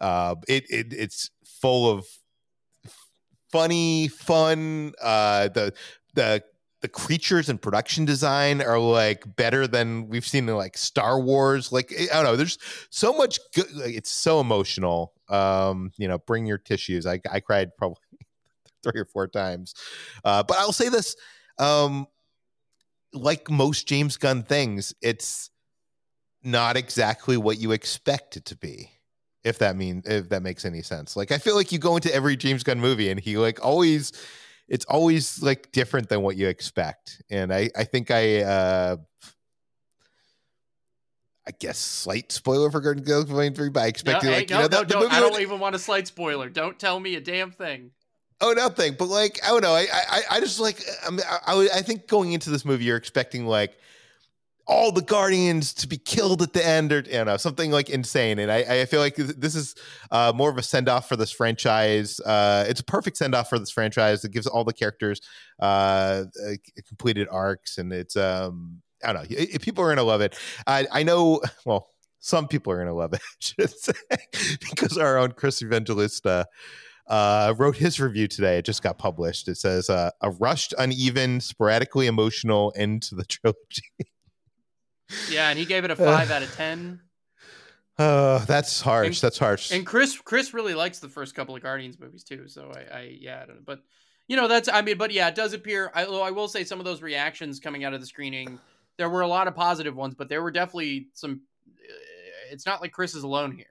Uh, 0.04 0.36
it, 0.50 0.66
it 0.70 0.92
it's 0.92 1.32
full 1.46 1.90
of 1.90 2.06
funny, 3.50 4.10
fun. 4.10 4.92
Uh, 5.02 5.48
the 5.48 5.74
the 6.14 6.44
the 6.82 6.90
creatures 6.90 7.48
and 7.48 7.62
production 7.62 8.04
design 8.04 8.62
are 8.62 8.78
like 8.78 9.24
better 9.38 9.66
than 9.66 10.10
we've 10.10 10.28
seen 10.28 10.50
in 10.50 10.56
like 10.58 10.76
Star 10.76 11.22
Wars. 11.22 11.72
Like 11.72 11.94
I 11.98 12.16
don't 12.16 12.26
know, 12.26 12.36
there's 12.36 12.58
so 12.90 13.14
much 13.14 13.40
good. 13.56 13.72
Like, 13.74 13.96
it's 13.96 14.12
so 14.12 14.42
emotional. 14.42 15.14
Um, 15.30 15.94
you 15.96 16.10
know, 16.10 16.18
bring 16.18 16.46
your 16.46 16.58
tissues. 16.58 17.08
I 17.08 17.22
I 17.32 17.40
cried 17.40 17.78
probably 17.78 18.02
three 18.84 19.00
or 19.00 19.06
four 19.06 19.30
times. 19.30 19.74
Uh, 20.26 20.44
but 20.44 20.58
I'll 20.58 20.74
say 20.74 20.90
this. 20.90 21.16
Um, 21.60 22.08
like 23.14 23.50
most 23.50 23.88
James 23.88 24.18
Gunn 24.18 24.44
things, 24.44 24.94
it's 25.02 25.50
not 26.44 26.76
exactly 26.76 27.38
what 27.38 27.58
you 27.58 27.72
expect 27.72 28.36
it 28.36 28.44
to 28.44 28.58
be 28.58 28.90
if 29.44 29.60
that 29.60 29.76
mean 29.76 30.04
if 30.06 30.30
that 30.30 30.42
makes 30.44 30.66
any 30.66 30.82
sense. 30.82 31.16
Like 31.16 31.32
I 31.32 31.38
feel 31.38 31.56
like 31.56 31.72
you 31.72 31.80
go 31.80 31.96
into 31.96 32.14
every 32.14 32.36
James 32.38 32.64
Gunn 32.64 32.80
movie 32.80 33.10
and 33.10 33.20
he 33.20 33.38
like 33.38 33.64
always 33.66 34.12
it's 34.70 34.86
always 34.86 35.42
like 35.44 35.72
different 35.72 36.10
than 36.10 36.22
what 36.22 36.36
you 36.38 36.48
expect. 36.48 37.22
And 37.30 37.54
I 37.54 37.70
I 37.76 37.84
think 37.84 38.12
I 38.12 38.42
uh 38.42 38.98
I 41.46 41.52
guess 41.60 41.78
slight 41.78 42.32
spoiler 42.32 42.72
for 42.72 42.80
Guardians 42.80 43.02
of 43.02 43.06
the 43.06 43.12
Galaxy 43.12 43.34
Volume 43.34 43.54
3, 43.54 43.70
but 43.70 43.80
I 43.82 43.84
No, 43.84 43.88
expected 43.90 44.28
hey, 44.30 44.36
like 44.38 44.50
no, 44.50 44.56
you 44.56 44.62
know 44.70 44.78
no, 44.78 44.84
the, 44.84 44.94
the 44.94 45.00
movie 45.02 45.12
I 45.12 45.20
don't 45.20 45.34
would- 45.34 45.42
even 45.42 45.60
want 45.60 45.76
a 45.76 45.80
slight 45.80 46.08
spoiler. 46.08 46.48
Don't 46.50 46.80
tell 46.80 47.00
me 47.00 47.16
a 47.16 47.22
damn 47.22 47.52
thing. 47.52 47.92
Oh, 48.42 48.52
nothing. 48.54 48.96
But 48.98 49.06
like, 49.08 49.40
I 49.44 49.50
don't 49.50 49.62
know. 49.62 49.74
I, 49.74 49.86
I, 49.94 50.22
I 50.32 50.40
just 50.42 50.60
like. 50.60 50.82
I, 51.06 51.10
mean, 51.12 51.22
I, 51.30 51.40
I, 51.54 51.68
I 51.76 51.82
think 51.82 52.08
going 52.08 52.34
into 52.34 52.50
this 52.50 52.66
movie, 52.66 52.84
you're 52.84 52.98
expecting 52.98 53.46
like 53.46 53.78
all 54.66 54.92
the 54.92 55.02
Guardians 55.02 55.74
to 55.74 55.88
be 55.88 55.98
killed 55.98 56.42
at 56.42 56.54
the 56.54 56.66
end, 56.66 56.92
or 56.92 57.00
you 57.02 57.26
know, 57.26 57.38
something 57.38 57.72
like 57.72 57.90
insane. 57.90 58.40
And 58.40 58.52
I, 58.52 58.82
I 58.82 58.86
feel 58.86 59.02
like 59.02 59.16
this 59.16 59.56
is 59.56 59.76
uh, 60.12 60.32
more 60.36 60.50
of 60.50 60.58
a 60.58 60.64
send 60.64 60.88
off 60.90 61.10
for 61.10 61.16
this 61.16 61.32
franchise. 61.32 62.20
Uh, 62.22 62.66
it's 62.68 62.80
a 62.80 62.84
perfect 62.84 63.18
send 63.18 63.36
off 63.36 63.50
for 63.50 63.60
this 63.60 63.72
franchise. 63.72 64.24
It 64.24 64.32
gives 64.32 64.48
all 64.48 64.64
the 64.64 64.74
characters 64.74 65.22
uh, 65.60 66.26
completed 66.88 67.28
arcs, 67.30 67.78
and 67.78 67.92
it's 67.92 68.16
um, 68.16 68.82
I 69.04 69.14
don't 69.14 69.30
know. 69.30 69.46
People 69.60 69.84
are 69.84 69.90
gonna 69.90 70.04
love 70.04 70.22
it. 70.22 70.38
I, 70.66 70.88
I 70.92 71.04
know. 71.04 71.42
Well, 71.66 71.90
some 72.20 72.48
people 72.48 72.72
are 72.72 72.78
gonna 72.78 72.94
love 72.94 73.14
it 73.14 73.54
because 74.70 74.98
our 74.98 75.18
own 75.18 75.34
Chris 75.34 75.62
Evangelista 75.62 76.48
uh, 77.08 77.54
wrote 77.58 77.76
his 77.76 78.00
review 78.00 78.28
today. 78.28 78.58
It 78.58 78.66
just 78.66 78.84
got 78.84 78.98
published. 78.98 79.48
It 79.48 79.58
says 79.58 79.90
uh, 79.90 80.12
a 80.22 80.32
rushed, 80.32 80.74
uneven, 80.78 81.42
sporadically 81.42 82.08
emotional 82.08 82.74
end 82.76 83.04
to 83.04 83.16
the 83.16 83.26
trilogy. 83.26 84.13
Yeah, 85.30 85.50
and 85.50 85.60
he 85.60 85.66
gave 85.66 85.84
it 85.84 85.92
a 85.92 85.96
five 85.96 86.32
out 86.32 86.44
of 86.44 86.54
ten. 86.56 87.02
Uh, 87.98 88.44
that's 88.46 88.82
harsh. 88.82 89.08
And, 89.08 89.16
that's 89.16 89.38
harsh. 89.38 89.72
And 89.72 89.86
Chris, 89.86 90.18
Chris 90.18 90.54
really 90.54 90.74
likes 90.74 91.00
the 91.00 91.10
first 91.10 91.36
couple 91.36 91.56
of 91.56 91.62
Guardians 91.62 92.00
movies 92.00 92.24
too. 92.24 92.48
So 92.48 92.72
I, 92.74 92.98
I 92.98 93.18
yeah, 93.20 93.42
I 93.44 93.46
don't 93.46 93.58
know. 93.58 93.62
but 93.66 93.84
you 94.28 94.36
know, 94.36 94.48
that's 94.48 94.70
I 94.70 94.82
mean, 94.82 94.98
but 94.98 95.12
yeah, 95.12 95.28
it 95.28 95.36
does 95.36 95.54
appear. 95.54 95.92
I, 95.94 96.06
I 96.06 96.32
will 96.32 96.48
say 96.48 96.64
some 96.64 96.80
of 96.80 96.86
those 96.86 97.02
reactions 97.02 97.60
coming 97.60 97.84
out 97.84 97.94
of 97.94 98.00
the 98.00 98.08
screening, 98.08 98.60
there 98.98 99.10
were 99.10 99.22
a 99.22 99.28
lot 99.28 99.48
of 99.48 99.56
positive 99.56 99.96
ones, 99.96 100.16
but 100.16 100.30
there 100.30 100.42
were 100.42 100.52
definitely 100.52 101.10
some. 101.14 101.42
Uh, 101.68 101.94
it's 102.52 102.66
not 102.66 102.82
like 102.82 102.92
Chris 102.92 103.16
is 103.16 103.24
alone 103.24 103.52
here. 103.52 103.66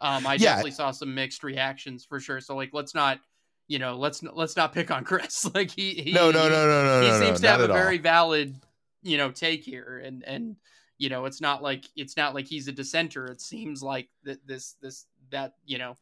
Um, 0.00 0.26
I 0.26 0.34
yeah. 0.34 0.50
definitely 0.50 0.70
saw 0.72 0.90
some 0.90 1.14
mixed 1.14 1.44
reactions 1.44 2.04
for 2.04 2.20
sure. 2.20 2.40
So 2.40 2.56
like, 2.56 2.70
let's 2.72 2.94
not, 2.94 3.20
you 3.68 3.78
know, 3.78 3.96
let's 3.96 4.22
let's 4.22 4.56
not 4.56 4.72
pick 4.72 4.90
on 4.90 5.04
Chris. 5.04 5.48
like 5.54 5.70
he, 5.70 5.94
he 5.94 6.12
no 6.12 6.30
no 6.30 6.48
no 6.48 6.66
no 6.66 6.84
no 6.84 7.00
he 7.02 7.08
no, 7.08 7.20
seems 7.20 7.42
no, 7.42 7.48
to 7.48 7.52
have 7.52 7.60
a 7.60 7.68
all. 7.68 7.78
very 7.78 7.98
valid, 7.98 8.56
you 9.02 9.16
know, 9.16 9.30
take 9.30 9.64
here, 9.64 10.02
and 10.04 10.22
and 10.24 10.56
you 10.98 11.08
know 11.08 11.24
it's 11.24 11.40
not 11.40 11.62
like 11.62 11.84
it's 11.96 12.16
not 12.16 12.34
like 12.34 12.46
he's 12.46 12.68
a 12.68 12.72
dissenter. 12.72 13.26
It 13.26 13.40
seems 13.40 13.82
like 13.82 14.08
that 14.24 14.46
this 14.46 14.76
this 14.82 15.06
that 15.30 15.54
you 15.64 15.78
know 15.78 15.96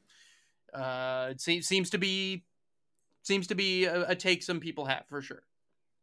uh 0.74 1.28
it 1.30 1.40
seems 1.40 1.66
seems 1.66 1.90
to 1.90 1.98
be 1.98 2.44
seems 3.22 3.46
to 3.46 3.54
be 3.54 3.84
a, 3.84 4.08
a, 4.08 4.14
take 4.14 4.42
some 4.42 4.60
people 4.60 4.86
have 4.86 5.04
for 5.06 5.22
sure. 5.22 5.42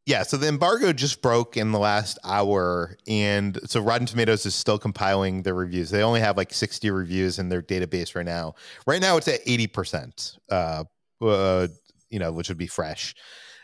Yeah. 0.05 0.21
So 0.23 0.37
the 0.37 0.47
embargo 0.47 0.93
just 0.93 1.21
broke 1.21 1.57
in 1.57 1.71
the 1.71 1.79
last 1.79 2.19
hour. 2.23 2.95
And 3.07 3.59
so 3.65 3.81
rotten 3.81 4.05
tomatoes 4.05 4.45
is 4.45 4.53
still 4.53 4.77
compiling 4.77 5.41
their 5.41 5.55
reviews. 5.55 5.89
They 5.89 6.03
only 6.03 6.19
have 6.19 6.37
like 6.37 6.53
60 6.53 6.91
reviews 6.91 7.39
in 7.39 7.49
their 7.49 7.63
database 7.63 8.15
right 8.15 8.25
now. 8.25 8.53
Right 8.85 9.01
now 9.01 9.17
it's 9.17 9.27
at 9.27 9.43
80% 9.45 10.37
uh, 10.49 10.83
uh 11.21 11.67
you 12.09 12.19
know 12.19 12.31
which 12.31 12.49
would 12.49 12.57
be 12.57 12.67
fresh. 12.67 13.15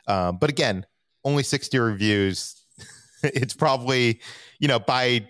Um 0.07 0.37
but 0.37 0.49
again 0.49 0.85
only 1.23 1.43
60 1.43 1.77
reviews 1.77 2.60
it's 3.33 3.53
probably 3.53 4.19
you 4.59 4.67
know 4.67 4.79
by 4.79 5.27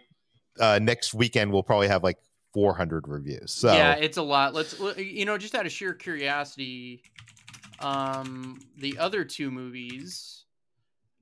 uh, 0.59 0.79
next 0.81 1.13
weekend 1.13 1.51
we'll 1.51 1.63
probably 1.63 1.87
have 1.87 2.03
like 2.03 2.17
400 2.53 3.07
reviews. 3.07 3.51
So 3.51 3.73
yeah, 3.73 3.93
it's 3.93 4.17
a 4.17 4.21
lot. 4.21 4.53
Let's 4.53 4.79
you 4.97 5.25
know 5.25 5.37
just 5.37 5.55
out 5.55 5.65
of 5.65 5.71
sheer 5.71 5.93
curiosity, 5.93 7.03
um, 7.79 8.59
the 8.77 8.97
other 8.97 9.23
two 9.23 9.51
movies 9.51 10.45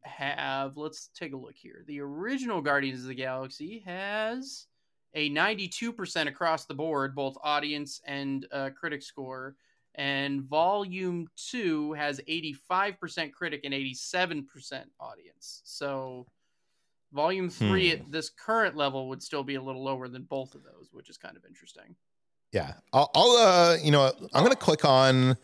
have. 0.03 0.77
Let's 0.77 1.09
take 1.13 1.33
a 1.33 1.37
look 1.37 1.55
here. 1.55 1.83
The 1.87 2.01
original 2.01 2.61
Guardians 2.61 3.01
of 3.01 3.07
the 3.07 3.15
Galaxy 3.15 3.83
has 3.85 4.65
a 5.13 5.29
92% 5.31 6.27
across 6.27 6.65
the 6.65 6.73
board, 6.73 7.15
both 7.15 7.35
audience 7.43 8.01
and 8.05 8.45
uh, 8.51 8.69
critic 8.77 9.01
score. 9.01 9.55
And 9.95 10.43
Volume 10.43 11.27
2 11.49 11.93
has 11.93 12.21
85% 12.29 13.33
critic 13.33 13.61
and 13.63 13.73
87% 13.73 14.83
audience. 14.99 15.61
So 15.65 16.27
Volume 17.11 17.49
three 17.49 17.91
hmm. 17.91 18.01
at 18.01 18.11
this 18.11 18.29
current 18.29 18.75
level 18.75 19.09
would 19.09 19.23
still 19.23 19.43
be 19.43 19.55
a 19.55 19.61
little 19.61 19.83
lower 19.83 20.07
than 20.07 20.23
both 20.23 20.53
of 20.53 20.63
those, 20.63 20.89
which 20.91 21.09
is 21.09 21.17
kind 21.17 21.35
of 21.35 21.43
interesting. 21.45 21.95
Yeah, 22.51 22.73
I'll, 22.93 23.09
I'll 23.15 23.31
uh, 23.31 23.77
you 23.81 23.91
know, 23.91 24.11
I'm 24.33 24.43
gonna 24.43 24.55
click 24.55 24.85
on 24.85 25.37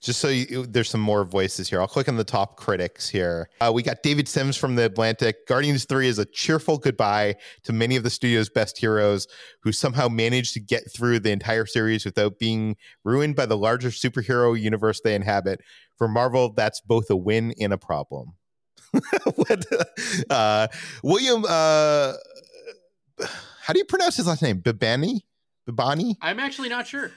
just 0.00 0.20
so 0.20 0.28
you, 0.28 0.64
there's 0.66 0.88
some 0.88 1.00
more 1.00 1.24
voices 1.24 1.68
here. 1.68 1.80
I'll 1.80 1.86
click 1.86 2.08
on 2.08 2.16
the 2.16 2.24
top 2.24 2.56
critics 2.56 3.08
here. 3.08 3.50
Uh, 3.60 3.70
we 3.72 3.82
got 3.82 4.02
David 4.02 4.28
Sims 4.28 4.56
from 4.56 4.74
the 4.74 4.86
Atlantic. 4.86 5.46
Guardians 5.46 5.84
3 5.84 6.08
is 6.08 6.18
a 6.18 6.24
cheerful 6.24 6.78
goodbye 6.78 7.36
to 7.64 7.72
many 7.72 7.96
of 7.96 8.02
the 8.02 8.10
studio's 8.10 8.48
best 8.48 8.78
heroes 8.78 9.28
who 9.62 9.72
somehow 9.72 10.08
managed 10.08 10.54
to 10.54 10.60
get 10.60 10.90
through 10.90 11.20
the 11.20 11.30
entire 11.30 11.66
series 11.66 12.04
without 12.06 12.38
being 12.38 12.76
ruined 13.04 13.36
by 13.36 13.44
the 13.44 13.58
larger 13.58 13.90
superhero 13.90 14.58
universe 14.58 15.00
they 15.02 15.14
inhabit. 15.14 15.60
For 15.96 16.08
Marvel, 16.08 16.52
that's 16.54 16.80
both 16.80 17.10
a 17.10 17.16
win 17.16 17.52
and 17.60 17.72
a 17.72 17.78
problem. 17.78 18.32
what, 19.34 19.64
uh, 20.30 20.68
William, 21.02 21.44
uh, 21.48 22.12
how 23.62 23.72
do 23.72 23.78
you 23.78 23.84
pronounce 23.84 24.16
his 24.16 24.26
last 24.26 24.42
name? 24.42 24.60
Bibbiani? 24.60 25.20
Bibbiani? 25.68 26.16
I'm 26.20 26.40
actually 26.40 26.68
not 26.68 26.86
sure. 26.86 27.12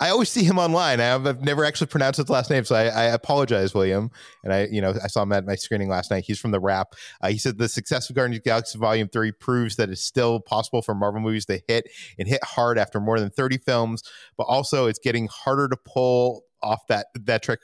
I 0.00 0.10
always 0.10 0.28
see 0.28 0.44
him 0.44 0.58
online. 0.58 1.00
I've 1.00 1.42
never 1.42 1.64
actually 1.64 1.86
pronounced 1.88 2.18
his 2.18 2.28
last 2.28 2.50
name, 2.50 2.64
so 2.64 2.74
I, 2.74 2.86
I, 2.86 3.04
apologize, 3.04 3.74
William. 3.74 4.10
And 4.42 4.52
I, 4.52 4.66
you 4.70 4.80
know, 4.80 4.94
I 5.02 5.06
saw 5.06 5.22
him 5.22 5.32
at 5.32 5.46
my 5.46 5.54
screening 5.54 5.88
last 5.88 6.10
night. 6.10 6.24
He's 6.26 6.38
from 6.38 6.50
the 6.50 6.60
Wrap. 6.60 6.94
Uh, 7.20 7.28
he 7.28 7.38
said 7.38 7.58
the 7.58 7.68
success 7.68 8.08
of 8.10 8.16
Guardians 8.16 8.38
of 8.38 8.44
Galaxy 8.44 8.78
Volume 8.78 9.08
Three 9.08 9.32
proves 9.32 9.76
that 9.76 9.90
it's 9.90 10.02
still 10.02 10.40
possible 10.40 10.82
for 10.82 10.94
Marvel 10.94 11.20
movies 11.20 11.46
to 11.46 11.60
hit 11.68 11.88
and 12.18 12.28
hit 12.28 12.42
hard 12.42 12.78
after 12.78 13.00
more 13.00 13.20
than 13.20 13.30
thirty 13.30 13.58
films, 13.58 14.02
but 14.36 14.44
also 14.44 14.86
it's 14.86 14.98
getting 14.98 15.28
harder 15.28 15.68
to 15.68 15.76
pull 15.76 16.44
off 16.62 16.86
that 16.88 17.06
that 17.14 17.42
trick. 17.42 17.60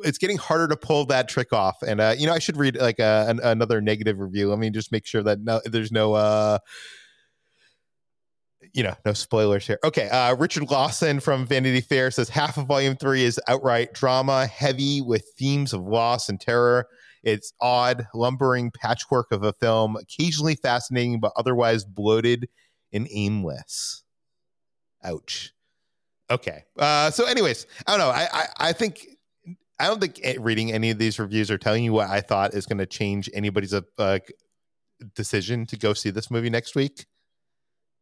It's 0.00 0.18
getting 0.18 0.38
harder 0.38 0.68
to 0.68 0.76
pull 0.76 1.04
that 1.06 1.28
trick 1.28 1.52
off. 1.52 1.82
And 1.82 2.00
uh, 2.00 2.14
you 2.16 2.26
know, 2.26 2.32
I 2.32 2.38
should 2.38 2.56
read 2.56 2.76
like 2.76 2.98
a, 2.98 3.26
an, 3.28 3.40
another 3.42 3.80
negative 3.80 4.18
review. 4.20 4.48
Let 4.48 4.58
me 4.58 4.70
just 4.70 4.92
make 4.92 5.06
sure 5.06 5.22
that 5.22 5.40
no, 5.40 5.60
there's 5.64 5.92
no. 5.92 6.14
Uh, 6.14 6.58
you 8.72 8.82
know, 8.82 8.94
no 9.04 9.12
spoilers 9.12 9.66
here. 9.66 9.78
Okay, 9.84 10.08
uh, 10.08 10.34
Richard 10.36 10.70
Lawson 10.70 11.20
from 11.20 11.46
Vanity 11.46 11.80
Fair 11.80 12.10
says 12.10 12.28
half 12.28 12.56
of 12.56 12.66
Volume 12.66 12.96
Three 12.96 13.24
is 13.24 13.40
outright 13.48 13.92
drama, 13.92 14.46
heavy 14.46 15.00
with 15.00 15.24
themes 15.38 15.72
of 15.72 15.82
loss 15.82 16.28
and 16.28 16.40
terror. 16.40 16.86
It's 17.22 17.52
odd, 17.60 18.06
lumbering 18.14 18.70
patchwork 18.70 19.32
of 19.32 19.42
a 19.42 19.52
film, 19.52 19.96
occasionally 19.96 20.54
fascinating, 20.54 21.20
but 21.20 21.32
otherwise 21.36 21.84
bloated 21.84 22.48
and 22.92 23.08
aimless. 23.10 24.04
Ouch. 25.04 25.52
Okay. 26.30 26.64
Uh, 26.76 27.10
so, 27.10 27.26
anyways, 27.26 27.66
I 27.86 27.96
don't 27.96 28.00
know. 28.00 28.10
I, 28.12 28.28
I, 28.32 28.46
I 28.68 28.72
think 28.72 29.06
I 29.80 29.86
don't 29.86 30.00
think 30.00 30.20
reading 30.40 30.72
any 30.72 30.90
of 30.90 30.98
these 30.98 31.18
reviews 31.18 31.50
or 31.50 31.58
telling 31.58 31.84
you 31.84 31.92
what 31.92 32.08
I 32.08 32.20
thought 32.20 32.54
is 32.54 32.66
going 32.66 32.78
to 32.78 32.86
change 32.86 33.30
anybody's 33.32 33.72
uh, 33.72 34.18
decision 35.14 35.66
to 35.66 35.76
go 35.76 35.94
see 35.94 36.10
this 36.10 36.30
movie 36.30 36.50
next 36.50 36.74
week. 36.74 37.06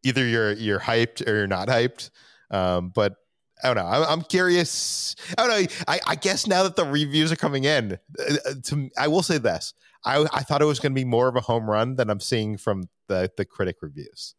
Either 0.06 0.24
you're 0.24 0.52
you're 0.52 0.78
hyped 0.78 1.26
or 1.26 1.34
you're 1.34 1.46
not 1.48 1.66
hyped. 1.66 2.10
Um, 2.50 2.92
but 2.94 3.16
I 3.62 3.66
don't 3.66 3.76
know. 3.76 3.86
I'm, 3.86 4.02
I'm, 4.04 4.22
curious. 4.22 5.16
I 5.36 5.46
don't 5.46 5.62
know. 5.62 5.74
I, 5.88 6.00
I, 6.06 6.14
guess 6.14 6.46
now 6.46 6.62
that 6.62 6.76
the 6.76 6.84
reviews 6.84 7.32
are 7.32 7.36
coming 7.36 7.64
in, 7.64 7.98
uh, 8.18 8.34
uh 8.46 8.54
to 8.66 8.88
I 8.96 9.08
will 9.08 9.22
say 9.22 9.38
this: 9.38 9.74
I 10.04 10.26
I 10.32 10.42
thought 10.42 10.62
it 10.62 10.66
was 10.66 10.78
going 10.78 10.92
to 10.92 11.00
be 11.00 11.04
more 11.04 11.26
of 11.26 11.34
a 11.34 11.40
home 11.40 11.68
run 11.68 11.96
than 11.96 12.08
I'm 12.08 12.20
seeing 12.20 12.56
from 12.56 12.84
the 13.08 13.30
the 13.36 13.44
critic 13.44 13.76
reviews. 13.82 14.36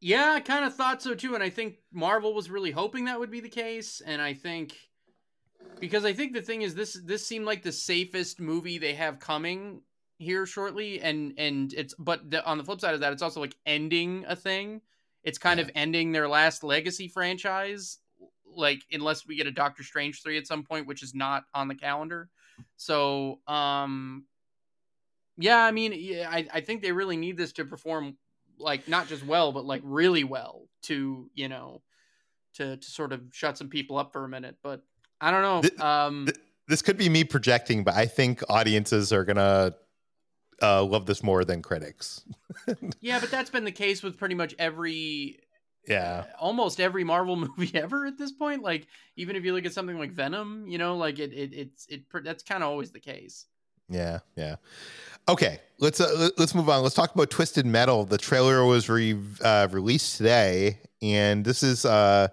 Yeah, 0.00 0.32
I 0.32 0.40
kind 0.40 0.64
of 0.64 0.74
thought 0.74 1.02
so 1.02 1.14
too, 1.14 1.34
and 1.34 1.42
I 1.42 1.50
think 1.50 1.76
Marvel 1.92 2.34
was 2.34 2.50
really 2.50 2.70
hoping 2.70 3.06
that 3.06 3.20
would 3.20 3.30
be 3.30 3.40
the 3.40 3.48
case, 3.48 4.00
and 4.04 4.22
I 4.22 4.32
think 4.32 4.74
because 5.80 6.04
I 6.04 6.12
think 6.14 6.32
the 6.32 6.42
thing 6.42 6.62
is 6.62 6.74
this 6.74 6.98
this 7.04 7.26
seemed 7.26 7.44
like 7.44 7.62
the 7.62 7.72
safest 7.72 8.40
movie 8.40 8.78
they 8.78 8.94
have 8.94 9.18
coming 9.18 9.82
here 10.18 10.46
shortly, 10.46 11.00
and 11.00 11.34
and 11.38 11.72
it's 11.72 11.94
but 11.94 12.30
the, 12.30 12.44
on 12.44 12.58
the 12.58 12.64
flip 12.64 12.80
side 12.80 12.94
of 12.94 13.00
that, 13.00 13.12
it's 13.12 13.22
also 13.22 13.40
like 13.40 13.56
ending 13.66 14.24
a 14.28 14.36
thing. 14.36 14.80
It's 15.22 15.38
kind 15.38 15.58
yeah. 15.58 15.64
of 15.64 15.70
ending 15.74 16.12
their 16.12 16.28
last 16.28 16.62
legacy 16.62 17.08
franchise, 17.08 17.98
like 18.54 18.82
unless 18.92 19.26
we 19.26 19.36
get 19.36 19.46
a 19.46 19.52
Doctor 19.52 19.82
Strange 19.82 20.22
three 20.22 20.38
at 20.38 20.46
some 20.46 20.62
point, 20.62 20.86
which 20.86 21.02
is 21.02 21.14
not 21.14 21.44
on 21.54 21.68
the 21.68 21.74
calendar. 21.74 22.28
So, 22.76 23.40
um, 23.48 24.26
yeah, 25.36 25.64
I 25.64 25.70
mean, 25.70 25.92
yeah, 25.96 26.28
I 26.30 26.46
I 26.52 26.60
think 26.60 26.82
they 26.82 26.92
really 26.92 27.16
need 27.16 27.36
this 27.36 27.52
to 27.54 27.64
perform 27.64 28.16
like 28.58 28.88
not 28.88 29.08
just 29.08 29.24
well, 29.26 29.52
but 29.52 29.64
like 29.64 29.82
really 29.84 30.24
well 30.24 30.68
to 30.82 31.30
you 31.34 31.48
know 31.48 31.82
to 32.54 32.76
to 32.76 32.90
sort 32.90 33.12
of 33.12 33.22
shut 33.32 33.58
some 33.58 33.68
people 33.68 33.98
up 33.98 34.12
for 34.12 34.24
a 34.24 34.28
minute. 34.28 34.56
But 34.62 34.82
I 35.20 35.30
don't 35.30 35.42
know. 35.42 35.84
Um, 35.84 36.28
this 36.68 36.82
could 36.82 36.96
be 36.96 37.08
me 37.08 37.24
projecting, 37.24 37.84
but 37.84 37.94
I 37.94 38.06
think 38.06 38.42
audiences 38.48 39.12
are 39.12 39.24
gonna 39.24 39.74
uh, 40.62 40.82
love 40.82 41.06
this 41.06 41.22
more 41.22 41.44
than 41.44 41.62
critics. 41.62 42.24
yeah, 43.00 43.20
but 43.20 43.30
that's 43.30 43.50
been 43.50 43.64
the 43.64 43.72
case 43.72 44.02
with 44.02 44.18
pretty 44.18 44.34
much 44.34 44.54
every 44.58 45.38
yeah 45.86 46.24
uh, 46.26 46.36
almost 46.40 46.80
every 46.80 47.04
marvel 47.04 47.36
movie 47.58 47.70
ever 47.74 48.06
at 48.06 48.16
this 48.16 48.32
point 48.32 48.62
like 48.62 48.86
even 49.16 49.36
if 49.36 49.44
you 49.44 49.52
look 49.52 49.66
at 49.66 49.72
something 49.74 49.98
like 49.98 50.10
venom 50.12 50.66
you 50.66 50.78
know 50.78 50.96
like 50.96 51.18
it, 51.18 51.30
it 51.30 51.52
it's 51.52 51.86
it 51.90 52.04
that's 52.22 52.42
kind 52.42 52.62
of 52.62 52.70
always 52.70 52.90
the 52.90 52.98
case 52.98 53.44
yeah 53.90 54.20
yeah 54.34 54.56
Okay, 55.26 55.58
let's 55.78 56.00
uh, 56.00 56.28
let's 56.36 56.54
move 56.54 56.68
on. 56.68 56.82
Let's 56.82 56.94
talk 56.94 57.14
about 57.14 57.30
Twisted 57.30 57.64
Metal. 57.64 58.04
The 58.04 58.18
trailer 58.18 58.62
was 58.66 58.90
re- 58.90 59.18
uh, 59.42 59.68
released 59.70 60.18
today, 60.18 60.80
and 61.00 61.42
this 61.42 61.62
is 61.62 61.86
uh, 61.86 62.28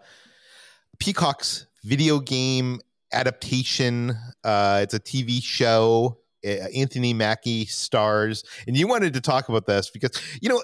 Peacock's 1.00 1.68
video 1.86 2.20
game 2.20 2.82
adaptation. 3.13 4.18
Uh, 4.44 4.82
it's 4.84 4.94
a 4.94 5.00
TV 5.00 5.42
show 5.42 6.18
Eh, 6.43 6.67
Anthony 6.75 7.13
Mackie 7.13 7.65
stars, 7.65 8.43
and 8.67 8.75
you 8.75 8.88
wanted 8.88 9.13
to 9.13 9.21
talk 9.21 9.50
about 9.50 9.65
this 9.65 9.89
because 9.89 10.12
you 10.41 10.50
know, 10.50 10.62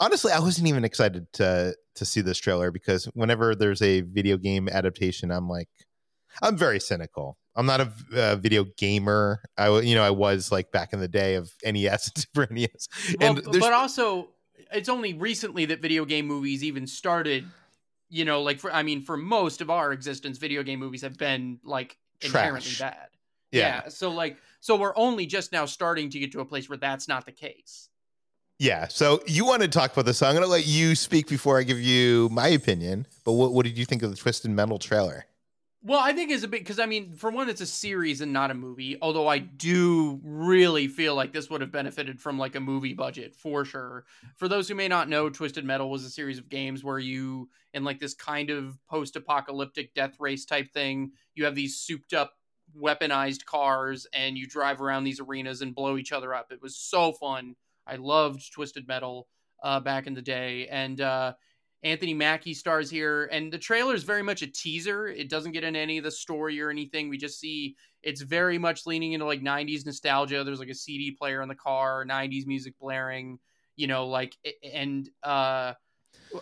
honestly, 0.00 0.32
I 0.32 0.38
wasn't 0.38 0.68
even 0.68 0.84
excited 0.84 1.32
to 1.34 1.74
to 1.96 2.04
see 2.04 2.20
this 2.20 2.38
trailer 2.38 2.70
because 2.70 3.06
whenever 3.14 3.54
there's 3.54 3.82
a 3.82 4.02
video 4.02 4.36
game 4.36 4.68
adaptation, 4.68 5.30
I'm 5.30 5.48
like, 5.48 5.68
I'm 6.42 6.56
very 6.56 6.78
cynical. 6.78 7.38
I'm 7.56 7.66
not 7.66 7.80
a, 8.12 8.36
video 8.36 8.66
gamer. 8.76 9.40
I 9.56 9.80
you 9.80 9.94
know 9.94 10.02
I 10.02 10.10
was 10.10 10.52
like 10.52 10.70
back 10.70 10.92
in 10.92 11.00
the 11.00 11.08
day 11.08 11.34
of 11.34 11.50
NES 11.64 12.10
and 12.14 12.18
Super 12.18 12.46
NES, 12.50 12.88
well, 13.18 13.34
but 13.34 13.72
also 13.72 14.28
it's 14.72 14.88
only 14.88 15.14
recently 15.14 15.64
that 15.66 15.80
video 15.80 16.04
game 16.04 16.26
movies 16.26 16.62
even 16.62 16.86
started. 16.86 17.46
You 18.08 18.24
know, 18.24 18.42
like 18.42 18.60
for 18.60 18.72
I 18.72 18.82
mean, 18.82 19.02
for 19.02 19.16
most 19.16 19.60
of 19.60 19.70
our 19.70 19.92
existence, 19.92 20.38
video 20.38 20.62
game 20.62 20.78
movies 20.78 21.02
have 21.02 21.16
been 21.16 21.58
like 21.64 21.96
inherently 22.20 22.70
Trash. 22.70 22.78
bad. 22.78 23.08
Yeah. 23.50 23.60
yeah. 23.60 23.88
So 23.88 24.10
like, 24.10 24.36
so 24.60 24.76
we're 24.76 24.96
only 24.96 25.26
just 25.26 25.52
now 25.52 25.64
starting 25.64 26.10
to 26.10 26.18
get 26.18 26.32
to 26.32 26.40
a 26.40 26.44
place 26.44 26.68
where 26.68 26.78
that's 26.78 27.08
not 27.08 27.26
the 27.26 27.32
case. 27.32 27.88
Yeah. 28.58 28.88
So 28.88 29.22
you 29.26 29.44
want 29.44 29.62
to 29.62 29.68
talk 29.68 29.92
about 29.92 30.06
this. 30.06 30.18
So 30.18 30.26
I'm 30.26 30.32
going 30.32 30.44
to 30.44 30.50
let 30.50 30.66
you 30.66 30.94
speak 30.94 31.28
before 31.28 31.58
I 31.58 31.62
give 31.62 31.78
you 31.78 32.30
my 32.30 32.48
opinion. 32.48 33.06
But 33.24 33.32
what, 33.32 33.52
what 33.52 33.66
did 33.66 33.76
you 33.76 33.84
think 33.84 34.02
of 34.02 34.10
the 34.10 34.16
Twisted 34.16 34.50
Metal 34.50 34.78
trailer? 34.78 35.26
Well, 35.82 36.00
I 36.00 36.12
think 36.14 36.32
it's 36.32 36.42
a 36.42 36.48
bit 36.48 36.62
because 36.62 36.80
I 36.80 36.86
mean, 36.86 37.14
for 37.14 37.30
one, 37.30 37.48
it's 37.48 37.60
a 37.60 37.66
series 37.66 38.20
and 38.20 38.32
not 38.32 38.50
a 38.50 38.54
movie. 38.54 38.96
Although 39.00 39.28
I 39.28 39.38
do 39.38 40.20
really 40.24 40.88
feel 40.88 41.14
like 41.14 41.32
this 41.32 41.48
would 41.48 41.60
have 41.60 41.70
benefited 41.70 42.18
from 42.18 42.38
like 42.38 42.56
a 42.56 42.60
movie 42.60 42.94
budget 42.94 43.36
for 43.36 43.64
sure. 43.64 44.04
For 44.36 44.48
those 44.48 44.66
who 44.66 44.74
may 44.74 44.88
not 44.88 45.08
know, 45.08 45.28
Twisted 45.28 45.64
Metal 45.64 45.88
was 45.88 46.04
a 46.04 46.10
series 46.10 46.38
of 46.38 46.48
games 46.48 46.82
where 46.82 46.98
you, 46.98 47.50
in 47.72 47.84
like 47.84 48.00
this 48.00 48.14
kind 48.14 48.50
of 48.50 48.76
post-apocalyptic 48.88 49.94
death 49.94 50.16
race 50.18 50.44
type 50.44 50.72
thing, 50.72 51.12
you 51.34 51.44
have 51.44 51.54
these 51.54 51.78
souped-up, 51.78 52.32
weaponized 52.80 53.44
cars, 53.44 54.06
and 54.12 54.36
you 54.36 54.46
drive 54.46 54.80
around 54.80 55.04
these 55.04 55.20
arenas 55.20 55.62
and 55.62 55.74
blow 55.74 55.96
each 55.96 56.12
other 56.12 56.34
up. 56.34 56.52
It 56.52 56.62
was 56.62 56.76
so 56.76 57.12
fun. 57.12 57.54
I 57.86 57.96
loved 57.96 58.52
Twisted 58.52 58.88
Metal 58.88 59.28
uh, 59.62 59.80
back 59.80 60.06
in 60.06 60.14
the 60.14 60.22
day, 60.22 60.66
and 60.68 61.00
uh, 61.00 61.34
Anthony 61.82 62.14
Mackie 62.14 62.54
stars 62.54 62.90
here, 62.90 63.28
and 63.30 63.52
the 63.52 63.58
trailer 63.58 63.94
is 63.94 64.02
very 64.02 64.22
much 64.22 64.42
a 64.42 64.46
teaser. 64.46 65.06
It 65.08 65.30
doesn't 65.30 65.52
get 65.52 65.64
into 65.64 65.78
any 65.78 65.98
of 65.98 66.04
the 66.04 66.10
story 66.10 66.60
or 66.60 66.70
anything. 66.70 67.08
We 67.08 67.18
just 67.18 67.38
see 67.38 67.76
it's 68.02 68.20
very 68.22 68.58
much 68.58 68.86
leaning 68.86 69.12
into 69.12 69.24
like 69.26 69.40
90s 69.40 69.84
nostalgia. 69.86 70.44
There's 70.44 70.58
like 70.58 70.68
a 70.68 70.74
CD 70.74 71.10
player 71.12 71.42
in 71.42 71.48
the 71.48 71.54
car, 71.54 72.04
90s 72.06 72.46
music 72.46 72.74
blaring, 72.80 73.38
you 73.76 73.86
know, 73.86 74.06
like, 74.06 74.36
and 74.72 75.08
uh, 75.22 75.74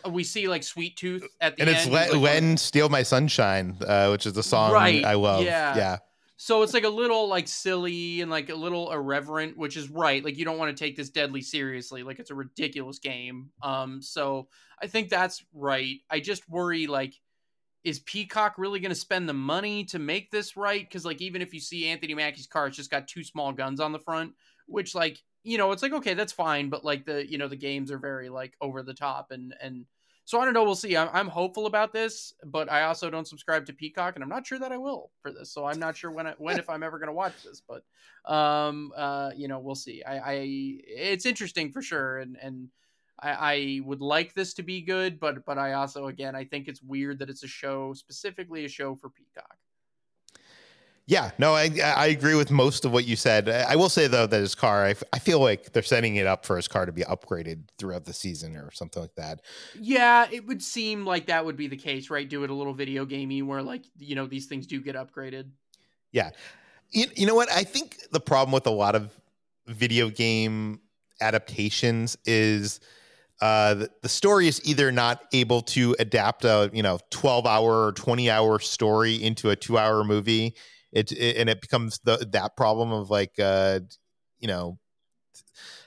we 0.08 0.24
see 0.24 0.48
like 0.48 0.62
Sweet 0.62 0.96
Tooth 0.96 1.26
at 1.40 1.56
the 1.56 1.62
and 1.62 1.68
end. 1.70 1.76
it's 1.76 1.84
who's, 1.86 1.94
Len, 1.94 2.10
like, 2.10 2.20
Len 2.20 2.56
Steal 2.56 2.88
My 2.88 3.02
Sunshine, 3.02 3.76
uh, 3.86 4.08
which 4.08 4.26
is 4.26 4.32
the 4.32 4.42
song 4.42 4.72
Right, 4.72 5.04
I 5.04 5.14
love. 5.14 5.44
yeah. 5.44 5.76
yeah. 5.76 5.96
So 6.44 6.60
it's 6.60 6.74
like 6.74 6.84
a 6.84 6.90
little 6.90 7.26
like 7.26 7.48
silly 7.48 8.20
and 8.20 8.30
like 8.30 8.50
a 8.50 8.54
little 8.54 8.92
irreverent, 8.92 9.56
which 9.56 9.78
is 9.78 9.88
right. 9.88 10.22
Like 10.22 10.36
you 10.36 10.44
don't 10.44 10.58
want 10.58 10.76
to 10.76 10.84
take 10.84 10.94
this 10.94 11.08
deadly 11.08 11.40
seriously. 11.40 12.02
Like 12.02 12.18
it's 12.18 12.30
a 12.30 12.34
ridiculous 12.34 12.98
game. 12.98 13.48
Um, 13.62 14.02
so 14.02 14.48
I 14.78 14.86
think 14.86 15.08
that's 15.08 15.42
right. 15.54 16.00
I 16.10 16.20
just 16.20 16.46
worry 16.46 16.86
like, 16.86 17.14
is 17.82 18.00
Peacock 18.00 18.58
really 18.58 18.78
going 18.78 18.90
to 18.90 18.94
spend 18.94 19.26
the 19.26 19.32
money 19.32 19.84
to 19.84 19.98
make 19.98 20.30
this 20.30 20.54
right? 20.54 20.86
Because 20.86 21.06
like 21.06 21.22
even 21.22 21.40
if 21.40 21.54
you 21.54 21.60
see 21.60 21.88
Anthony 21.88 22.12
Mackie's 22.12 22.46
car, 22.46 22.66
it's 22.66 22.76
just 22.76 22.90
got 22.90 23.08
two 23.08 23.24
small 23.24 23.54
guns 23.54 23.80
on 23.80 23.92
the 23.92 23.98
front, 23.98 24.34
which 24.66 24.94
like 24.94 25.22
you 25.44 25.56
know 25.56 25.72
it's 25.72 25.82
like 25.82 25.94
okay 25.94 26.12
that's 26.12 26.34
fine, 26.34 26.68
but 26.68 26.84
like 26.84 27.06
the 27.06 27.26
you 27.26 27.38
know 27.38 27.48
the 27.48 27.56
games 27.56 27.90
are 27.90 27.98
very 27.98 28.28
like 28.28 28.52
over 28.60 28.82
the 28.82 28.92
top 28.92 29.30
and 29.30 29.54
and 29.62 29.86
so 30.24 30.40
I 30.40 30.44
don't 30.44 30.54
know. 30.54 30.64
We'll 30.64 30.74
see. 30.74 30.96
I'm, 30.96 31.08
I'm 31.12 31.28
hopeful 31.28 31.66
about 31.66 31.92
this, 31.92 32.32
but 32.44 32.70
I 32.70 32.84
also 32.84 33.10
don't 33.10 33.28
subscribe 33.28 33.66
to 33.66 33.72
Peacock, 33.72 34.14
and 34.14 34.22
I'm 34.22 34.30
not 34.30 34.46
sure 34.46 34.58
that 34.58 34.72
I 34.72 34.78
will 34.78 35.10
for 35.20 35.30
this. 35.30 35.52
So 35.52 35.66
I'm 35.66 35.78
not 35.78 35.96
sure 35.96 36.10
when, 36.10 36.26
I, 36.26 36.34
when 36.38 36.58
if 36.58 36.70
I'm 36.70 36.82
ever 36.82 36.98
going 36.98 37.08
to 37.08 37.14
watch 37.14 37.34
this. 37.44 37.60
But 37.66 37.84
um, 38.32 38.92
uh, 38.96 39.32
you 39.36 39.48
know, 39.48 39.58
we'll 39.58 39.74
see. 39.74 40.02
I, 40.02 40.18
I 40.18 40.32
it's 40.86 41.26
interesting 41.26 41.72
for 41.72 41.82
sure, 41.82 42.18
and 42.18 42.36
and 42.40 42.68
I, 43.20 43.30
I 43.30 43.80
would 43.84 44.00
like 44.00 44.34
this 44.34 44.54
to 44.54 44.62
be 44.62 44.80
good, 44.80 45.20
but 45.20 45.44
but 45.44 45.58
I 45.58 45.74
also 45.74 46.06
again 46.06 46.34
I 46.34 46.44
think 46.44 46.68
it's 46.68 46.82
weird 46.82 47.18
that 47.18 47.30
it's 47.30 47.44
a 47.44 47.48
show 47.48 47.92
specifically 47.92 48.64
a 48.64 48.68
show 48.68 48.96
for 48.96 49.10
Peacock. 49.10 49.56
Yeah, 51.06 51.32
no, 51.38 51.54
I 51.54 51.70
I 51.84 52.06
agree 52.06 52.34
with 52.34 52.50
most 52.50 52.86
of 52.86 52.92
what 52.92 53.04
you 53.04 53.14
said. 53.14 53.48
I 53.48 53.76
will 53.76 53.90
say 53.90 54.06
though 54.06 54.26
that 54.26 54.40
his 54.40 54.54
car, 54.54 54.84
I, 54.84 54.90
f- 54.90 55.02
I 55.12 55.18
feel 55.18 55.38
like 55.38 55.72
they're 55.72 55.82
setting 55.82 56.16
it 56.16 56.26
up 56.26 56.46
for 56.46 56.56
his 56.56 56.66
car 56.66 56.86
to 56.86 56.92
be 56.92 57.02
upgraded 57.02 57.64
throughout 57.78 58.06
the 58.06 58.14
season 58.14 58.56
or 58.56 58.70
something 58.72 59.02
like 59.02 59.14
that. 59.16 59.42
Yeah, 59.78 60.26
it 60.32 60.46
would 60.46 60.62
seem 60.62 61.04
like 61.04 61.26
that 61.26 61.44
would 61.44 61.56
be 61.58 61.66
the 61.66 61.76
case, 61.76 62.08
right? 62.08 62.26
Do 62.26 62.42
it 62.42 62.48
a 62.48 62.54
little 62.54 62.72
video 62.72 63.04
gamey 63.04 63.42
where 63.42 63.62
like 63.62 63.84
you 63.98 64.14
know 64.14 64.26
these 64.26 64.46
things 64.46 64.66
do 64.66 64.80
get 64.80 64.96
upgraded. 64.96 65.50
Yeah, 66.10 66.30
You, 66.90 67.06
you 67.14 67.26
know 67.26 67.34
what? 67.34 67.50
I 67.50 67.64
think 67.64 67.98
the 68.12 68.20
problem 68.20 68.52
with 68.52 68.66
a 68.66 68.70
lot 68.70 68.94
of 68.94 69.10
video 69.66 70.08
game 70.08 70.80
adaptations 71.20 72.16
is 72.24 72.80
uh, 73.40 73.74
the, 73.74 73.90
the 74.02 74.08
story 74.08 74.48
is 74.48 74.60
either 74.64 74.90
not 74.92 75.24
able 75.32 75.60
to 75.62 75.94
adapt 75.98 76.44
a 76.44 76.70
you 76.72 76.82
know 76.82 76.98
12 77.10 77.46
hour 77.46 77.86
or 77.86 77.92
20 77.92 78.30
hour 78.30 78.58
story 78.58 79.22
into 79.22 79.50
a 79.50 79.56
two 79.56 79.76
hour 79.76 80.02
movie. 80.04 80.54
It, 80.94 81.12
it 81.12 81.36
and 81.36 81.50
it 81.50 81.60
becomes 81.60 81.98
the 82.04 82.26
that 82.32 82.56
problem 82.56 82.92
of 82.92 83.10
like 83.10 83.38
uh, 83.38 83.80
you 84.38 84.48
know 84.48 84.78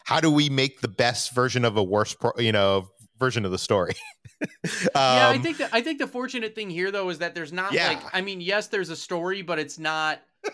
how 0.04 0.20
do 0.20 0.30
we 0.30 0.50
make 0.50 0.82
the 0.82 0.88
best 0.88 1.34
version 1.34 1.66
of 1.66 1.78
a 1.78 1.84
worse 1.84 2.14
pro, 2.14 2.32
you 2.38 2.52
know 2.52 2.88
version 3.18 3.46
of 3.46 3.52
the 3.52 3.58
story 3.58 3.94
um, 4.42 4.48
yeah, 4.96 5.30
I 5.30 5.40
think 5.40 5.58
that 5.58 5.70
I 5.74 5.82
think 5.82 6.00
the 6.00 6.08
fortunate 6.08 6.54
thing 6.56 6.70
here 6.70 6.92
though 6.92 7.10
is 7.10 7.20
that 7.20 7.34
there's 7.34 7.54
not 7.54 7.74
Yeah. 7.74 7.88
like 7.88 8.00
I 8.14 8.22
mean, 8.22 8.42
yes, 8.42 8.68
there's 8.68 8.90
a 8.90 8.96
story, 8.96 9.42
but 9.42 9.60
it's 9.60 9.80
not 9.80 10.22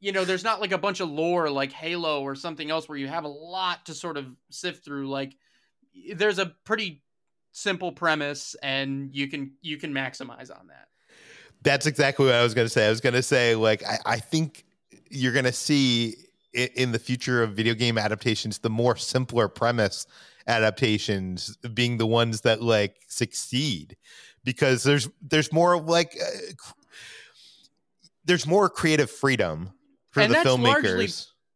you 0.00 0.12
know, 0.12 0.24
there's 0.24 0.44
not 0.44 0.60
like 0.60 0.72
a 0.72 0.78
bunch 0.78 1.00
of 1.00 1.08
lore 1.08 1.48
like 1.50 1.72
Halo 1.72 2.22
or 2.22 2.34
something 2.34 2.70
else 2.70 2.88
where 2.88 2.98
you 2.98 3.08
have 3.08 3.24
a 3.24 3.28
lot 3.28 3.86
to 3.86 3.94
sort 3.94 4.16
of 4.16 4.26
sift 4.50 4.84
through. 4.84 5.08
Like 5.08 5.36
there's 6.14 6.38
a 6.38 6.46
pretty 6.64 7.02
simple 7.52 7.92
premise 7.92 8.56
and 8.62 9.14
you 9.14 9.28
can 9.28 9.52
you 9.60 9.76
can 9.78 9.92
maximize 9.92 10.50
on 10.50 10.68
that. 10.68 10.88
That's 11.62 11.86
exactly 11.86 12.26
what 12.26 12.34
I 12.34 12.42
was 12.42 12.54
going 12.54 12.66
to 12.66 12.70
say. 12.70 12.86
I 12.86 12.90
was 12.90 13.00
going 13.00 13.14
to 13.14 13.22
say, 13.22 13.54
like, 13.54 13.84
I, 13.84 13.98
I 14.06 14.18
think 14.18 14.64
you're 15.10 15.32
going 15.32 15.44
to 15.44 15.52
see 15.52 16.16
in, 16.54 16.68
in 16.74 16.92
the 16.92 16.98
future 16.98 17.42
of 17.42 17.52
video 17.52 17.74
game 17.74 17.98
adaptations, 17.98 18.58
the 18.58 18.70
more 18.70 18.96
simpler 18.96 19.48
premise 19.48 20.06
adaptations 20.48 21.56
being 21.74 21.98
the 21.98 22.06
ones 22.06 22.40
that 22.40 22.60
like 22.62 22.96
succeed 23.06 23.96
because 24.42 24.82
there's 24.82 25.08
there's 25.20 25.52
more 25.52 25.80
like 25.80 26.16
uh, 26.20 26.52
cr- 26.58 26.72
there's 28.24 28.46
more 28.46 28.68
creative 28.68 29.10
freedom 29.10 29.70
for 30.10 30.20
And 30.20 30.30
the 30.30 30.34
that's 30.34 30.48
filmmakers. 30.48 30.64
largely- 30.64 31.08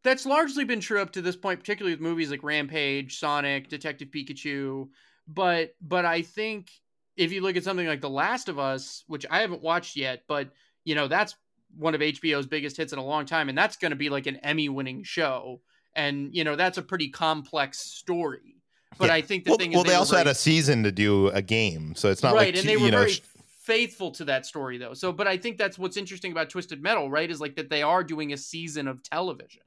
That's 0.05 0.25
largely 0.27 0.65
been 0.65 0.81
true 0.81 1.01
up 1.03 1.11
to 1.13 1.23
this 1.23 1.35
point, 1.37 1.59
particularly 1.61 1.95
with 1.95 2.01
movies 2.01 2.31
like 2.31 2.43
Rampage, 2.45 3.19
Sonic, 3.19 3.69
Detective 3.69 4.09
Pikachu. 4.15 4.89
But 5.27 5.75
but 5.81 6.05
I 6.05 6.23
think 6.23 6.71
if 7.17 7.33
you 7.33 7.41
look 7.41 7.57
at 7.57 7.65
something 7.65 7.87
like 7.87 8.01
The 8.01 8.11
Last 8.11 8.49
of 8.49 8.59
Us, 8.59 9.05
which 9.07 9.27
I 9.31 9.41
haven't 9.41 9.63
watched 9.63 9.97
yet, 9.97 10.23
but 10.29 10.51
you 10.85 10.95
know 10.95 11.09
that's 11.09 11.35
one 11.77 11.95
of 11.95 12.01
HBO's 12.01 12.47
biggest 12.47 12.77
hits 12.77 12.93
in 12.93 12.99
a 12.99 13.05
long 13.05 13.27
time, 13.27 13.49
and 13.49 13.57
that's 13.59 13.77
going 13.77 13.91
to 13.91 13.97
be 13.97 14.09
like 14.09 14.27
an 14.27 14.37
Emmy-winning 14.37 15.03
show, 15.03 15.61
and 15.95 16.35
you 16.35 16.45
know 16.45 16.57
that's 16.57 16.79
a 16.79 16.83
pretty 16.83 17.09
complex 17.09 17.79
story. 17.79 18.63
But 18.99 19.07
Yeah. 19.09 19.15
I 19.15 19.23
think 19.23 19.45
the 19.45 19.51
well, 19.51 19.59
thing 19.59 19.73
well 19.73 19.83
is, 19.83 19.89
they, 19.89 19.95
also 19.95 20.13
very- 20.13 20.21
had 20.21 20.27
a 20.29 20.35
season 20.35 20.83
to 20.85 20.93
do 20.93 21.29
a 21.29 21.43
game, 21.43 21.95
so 21.95 22.11
it's 22.11 22.23
not 22.23 22.35
right, 22.35 22.55
like 22.55 22.57
and 22.57 22.69
they 22.69 22.77
were 22.77 22.91
know. 22.91 22.99
very 23.01 23.17
faithful 23.63 24.13
to 24.13 24.25
that 24.27 24.47
story 24.47 24.79
though. 24.79 24.95
So, 24.95 25.13
but 25.13 25.27
I 25.27 25.37
think 25.37 25.59
that's 25.59 25.79
what's 25.79 25.97
interesting 25.97 26.33
about 26.33 26.51
Twisted 26.51 26.81
Metal, 26.83 27.11
right? 27.11 27.29
Is 27.31 27.41
like 27.41 27.57
that 27.57 27.69
they 27.69 27.83
are 27.83 28.05
doing 28.05 28.33
a 28.33 28.37
season 28.37 28.87
of 28.89 29.03
television 29.03 29.63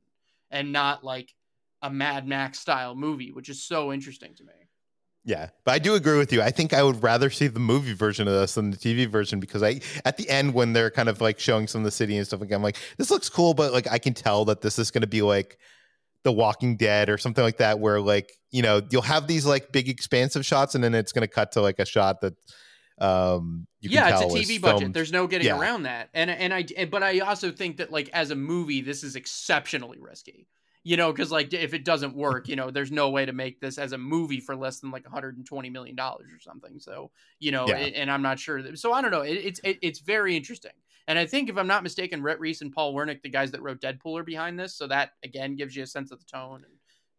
and 0.49 0.71
not 0.71 1.03
like 1.03 1.35
a 1.81 1.89
Mad 1.89 2.27
Max 2.27 2.59
style 2.59 2.95
movie, 2.95 3.31
which 3.31 3.49
is 3.49 3.61
so 3.61 3.91
interesting 3.93 4.33
to 4.35 4.43
me. 4.45 4.53
Yeah, 5.25 5.49
but 5.65 5.73
I 5.73 5.79
do 5.79 5.95
agree 5.95 6.17
with 6.17 6.31
you. 6.31 6.41
I 6.41 6.49
think 6.49 6.73
I 6.73 6.81
would 6.81 7.03
rather 7.03 7.29
see 7.29 7.47
the 7.47 7.59
movie 7.59 7.93
version 7.93 8.27
of 8.27 8.33
this 8.33 8.55
than 8.55 8.71
the 8.71 8.77
TV 8.77 9.05
version 9.07 9.39
because 9.39 9.61
I, 9.61 9.81
at 10.05 10.17
the 10.17 10.27
end, 10.29 10.53
when 10.53 10.73
they're 10.73 10.89
kind 10.89 11.09
of 11.09 11.19
like 11.21 11.39
showing 11.39 11.67
some 11.67 11.81
of 11.81 11.85
the 11.85 11.91
city 11.91 12.17
and 12.17 12.25
stuff 12.25 12.39
like, 12.39 12.51
I'm 12.51 12.63
like, 12.63 12.77
this 12.97 13.11
looks 13.11 13.29
cool, 13.29 13.53
but 13.53 13.73
like 13.73 13.85
I 13.91 13.99
can 13.99 14.13
tell 14.13 14.45
that 14.45 14.61
this 14.61 14.79
is 14.79 14.91
going 14.91 15.01
to 15.01 15.07
be 15.07 15.21
like 15.21 15.57
The 16.23 16.31
Walking 16.31 16.77
Dead 16.77 17.09
or 17.09 17.17
something 17.17 17.43
like 17.43 17.57
that, 17.57 17.79
where 17.79 17.99
like 17.99 18.31
you 18.51 18.61
know 18.61 18.81
you'll 18.89 19.01
have 19.03 19.27
these 19.27 19.45
like 19.45 19.71
big 19.71 19.89
expansive 19.89 20.45
shots, 20.45 20.73
and 20.73 20.83
then 20.83 20.95
it's 20.95 21.11
going 21.11 21.27
to 21.27 21.33
cut 21.33 21.51
to 21.51 21.61
like 21.61 21.79
a 21.79 21.85
shot 21.85 22.21
that, 22.21 22.33
um, 22.99 23.67
you 23.81 23.89
can 23.89 23.97
yeah, 23.97 24.19
it's 24.21 24.33
a 24.33 24.37
TV 24.37 24.59
budget. 24.59 24.79
filmed- 24.79 24.93
There's 24.93 25.11
no 25.11 25.27
getting 25.27 25.47
Yeah. 25.47 25.59
around 25.59 25.83
that. 25.83 26.09
And 26.13 26.29
and 26.31 26.53
I 26.53 26.65
but 26.89 27.03
I 27.03 27.19
also 27.19 27.51
think 27.51 27.77
that 27.77 27.91
like 27.91 28.09
as 28.13 28.31
a 28.31 28.35
movie, 28.35 28.81
this 28.81 29.03
is 29.03 29.15
exceptionally 29.15 29.99
risky. 29.99 30.47
You 30.83 30.95
know, 30.95 31.11
because 31.11 31.29
like 31.31 31.53
if 31.53 31.73
it 31.73 31.83
doesn't 31.83 32.15
work, 32.15 32.47
you 32.47 32.55
know, 32.55 32.71
there's 32.71 32.91
no 32.91 33.09
way 33.09 33.25
to 33.25 33.33
make 33.33 33.59
this 33.59 33.77
as 33.77 33.91
a 33.91 33.97
movie 33.97 34.39
for 34.39 34.55
less 34.55 34.79
than 34.79 34.91
like 34.91 35.03
120 35.03 35.69
million 35.69 35.95
dollars 35.95 36.29
or 36.33 36.39
something. 36.39 36.79
So 36.79 37.11
you 37.39 37.51
know, 37.51 37.67
Yeah. 37.67 37.77
it- 37.79 37.95
and 37.95 38.09
I'm 38.09 38.21
not 38.21 38.39
sure. 38.39 38.61
That, 38.61 38.79
so 38.79 38.93
I 38.93 39.01
don't 39.01 39.11
know. 39.11 39.21
It, 39.21 39.33
it's 39.35 39.59
it, 39.63 39.77
it's 39.81 39.99
very 39.99 40.35
interesting. 40.37 40.71
And 41.07 41.17
I 41.19 41.25
think 41.25 41.49
if 41.49 41.57
I'm 41.57 41.67
not 41.67 41.83
mistaken, 41.83 42.21
Rhett 42.21 42.39
Reese 42.39 42.61
and 42.61 42.71
Paul 42.71 42.93
Wernick, 42.93 43.23
the 43.23 43.29
guys 43.29 43.51
that 43.51 43.61
wrote 43.61 43.81
Deadpool, 43.81 44.19
are 44.19 44.23
behind 44.23 44.59
this. 44.59 44.75
So 44.75 44.87
that 44.87 45.11
again 45.23 45.55
gives 45.55 45.75
you 45.75 45.83
a 45.83 45.87
sense 45.87 46.11
of 46.11 46.19
the 46.19 46.25
tone. 46.25 46.63
And, 46.63 46.73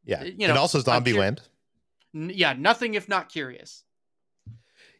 yeah, 0.04 0.22
you 0.24 0.46
and 0.48 0.56
also 0.56 0.78
I'm 0.78 1.04
cur- 1.04 1.18
yeah, 2.14 2.54
nothing 2.54 2.94
if 2.94 3.08
not 3.08 3.28
curious. 3.28 3.84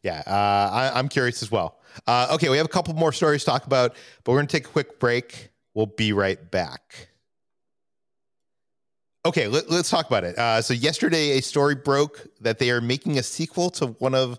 Yeah, 0.02 0.22
uh, 0.26 0.30
I, 0.72 0.92
I'm 0.98 1.08
curious 1.08 1.42
as 1.42 1.50
well. 1.50 1.78
Uh, 2.06 2.28
okay, 2.32 2.48
we 2.48 2.56
have 2.56 2.66
a 2.66 2.70
couple 2.70 2.94
more 2.94 3.12
stories 3.12 3.42
to 3.42 3.50
talk 3.50 3.66
about, 3.66 3.94
but 4.24 4.32
we're 4.32 4.38
going 4.38 4.46
to 4.46 4.52
take 4.52 4.66
a 4.66 4.70
quick 4.70 4.98
break. 4.98 5.50
We'll 5.74 5.86
be 5.86 6.12
right 6.12 6.50
back. 6.50 7.09
Okay, 9.24 9.48
let, 9.48 9.70
us 9.70 9.90
talk 9.90 10.06
about 10.06 10.24
it. 10.24 10.38
Uh, 10.38 10.62
so 10.62 10.74
yesterday, 10.74 11.38
a 11.38 11.42
story 11.42 11.74
broke 11.74 12.26
that 12.40 12.58
they 12.58 12.70
are 12.70 12.80
making 12.80 13.18
a 13.18 13.22
sequel 13.22 13.70
to 13.70 13.88
one 13.98 14.14
of 14.14 14.38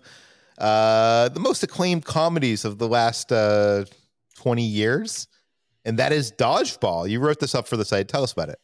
uh, 0.58 1.28
the 1.30 1.40
most 1.40 1.62
acclaimed 1.62 2.04
comedies 2.04 2.64
of 2.64 2.78
the 2.78 2.88
last 2.88 3.32
uh, 3.32 3.84
20 4.36 4.62
years, 4.62 5.28
and 5.84 5.98
that 5.98 6.12
is 6.12 6.32
Dodgeball. 6.32 7.08
You 7.08 7.20
wrote 7.20 7.40
this 7.40 7.54
up 7.54 7.66
for 7.66 7.76
the 7.76 7.84
site. 7.84 8.08
Tell 8.08 8.22
us 8.22 8.32
about 8.32 8.48
it. 8.48 8.60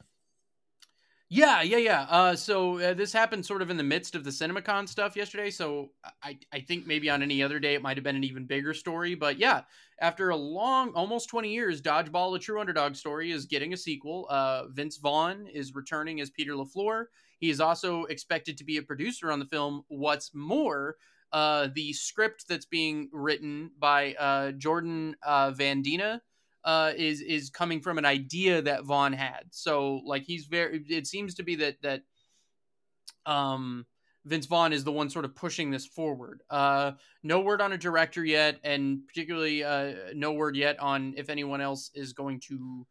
Yeah, 1.31 1.61
yeah, 1.61 1.77
yeah. 1.77 2.07
Uh, 2.09 2.37
so 2.37 2.81
uh, 2.81 2.95
this 2.95 3.13
happened 3.13 3.45
sort 3.45 3.61
of 3.61 3.69
in 3.69 3.77
the 3.77 3.83
midst 3.83 4.15
of 4.15 4.25
the 4.25 4.31
CinemaCon 4.31 4.89
stuff 4.89 5.15
yesterday. 5.15 5.51
So 5.51 5.91
I, 6.23 6.39
I 6.55 6.61
think 6.61 6.87
maybe 6.87 7.11
on 7.11 7.23
any 7.23 7.43
other 7.43 7.61
day 7.61 7.75
it 7.75 7.83
might 7.83 7.99
have 7.99 8.05
been 8.05 8.17
an 8.17 8.25
even 8.25 8.47
bigger 8.47 8.73
story. 8.73 9.15
But 9.15 9.39
yeah, 9.39 9.63
after 10.01 10.31
a 10.31 10.37
long, 10.37 10.93
almost 10.95 11.29
20 11.29 11.53
years, 11.53 11.83
Dodgeball, 11.83 12.35
a 12.35 12.39
true 12.39 12.59
underdog 12.59 12.97
story, 12.97 13.31
is 13.31 13.45
getting 13.45 13.75
a 13.75 13.77
sequel. 13.77 14.27
Uh, 14.31 14.69
Vince 14.69 14.97
Vaughn 14.97 15.47
is 15.53 15.75
returning 15.75 16.19
as 16.23 16.31
Peter 16.31 16.53
LaFleur. 16.55 17.05
He 17.41 17.51
is 17.51 17.61
also 17.61 18.05
expected 18.05 18.57
to 18.57 18.65
be 18.65 18.79
a 18.79 18.83
producer 18.83 19.31
on 19.31 19.39
the 19.39 19.45
film. 19.47 19.83
What's 19.89 20.35
more, 20.35 20.97
uh, 21.31 21.69
the 21.75 21.93
script 21.93 22.47
that's 22.49 22.65
being 22.65 23.11
written 23.13 23.71
by 23.79 24.15
uh, 24.15 24.53
Jordan 24.53 25.15
uh, 25.23 25.51
VanDina 25.53 26.21
uh, 26.65 26.93
is 26.97 27.21
is 27.21 27.51
coming 27.51 27.81
from 27.81 27.99
an 27.99 28.05
idea 28.05 28.63
that 28.63 28.85
Vaughn 28.85 29.13
had. 29.13 29.45
So 29.51 30.01
like 30.05 30.25
he's 30.25 30.47
very. 30.47 30.85
It 30.89 31.07
seems 31.07 31.35
to 31.37 31.43
be 31.43 31.57
that 31.57 31.77
that 31.83 32.03
um, 33.27 33.87
Vince 34.25 34.47
Vaughn 34.47 34.73
is 34.73 34.85
the 34.85 34.93
one 34.93 35.11
sort 35.11 35.25
of 35.25 35.35
pushing 35.35 35.71
this 35.71 35.87
forward. 35.87 36.43
Uh, 36.51 36.93
no 37.23 37.41
word 37.41 37.61
on 37.61 37.73
a 37.73 37.79
director 37.79 38.25
yet, 38.25 38.59
and 38.65 39.07
particularly 39.07 39.65
uh, 39.65 39.93
no 40.15 40.33
word 40.33 40.57
yet 40.57 40.79
on 40.81 41.15
if 41.17 41.31
anyone 41.31 41.61
else 41.61 41.91
is 41.95 42.13
going 42.13 42.41
to 42.49 42.87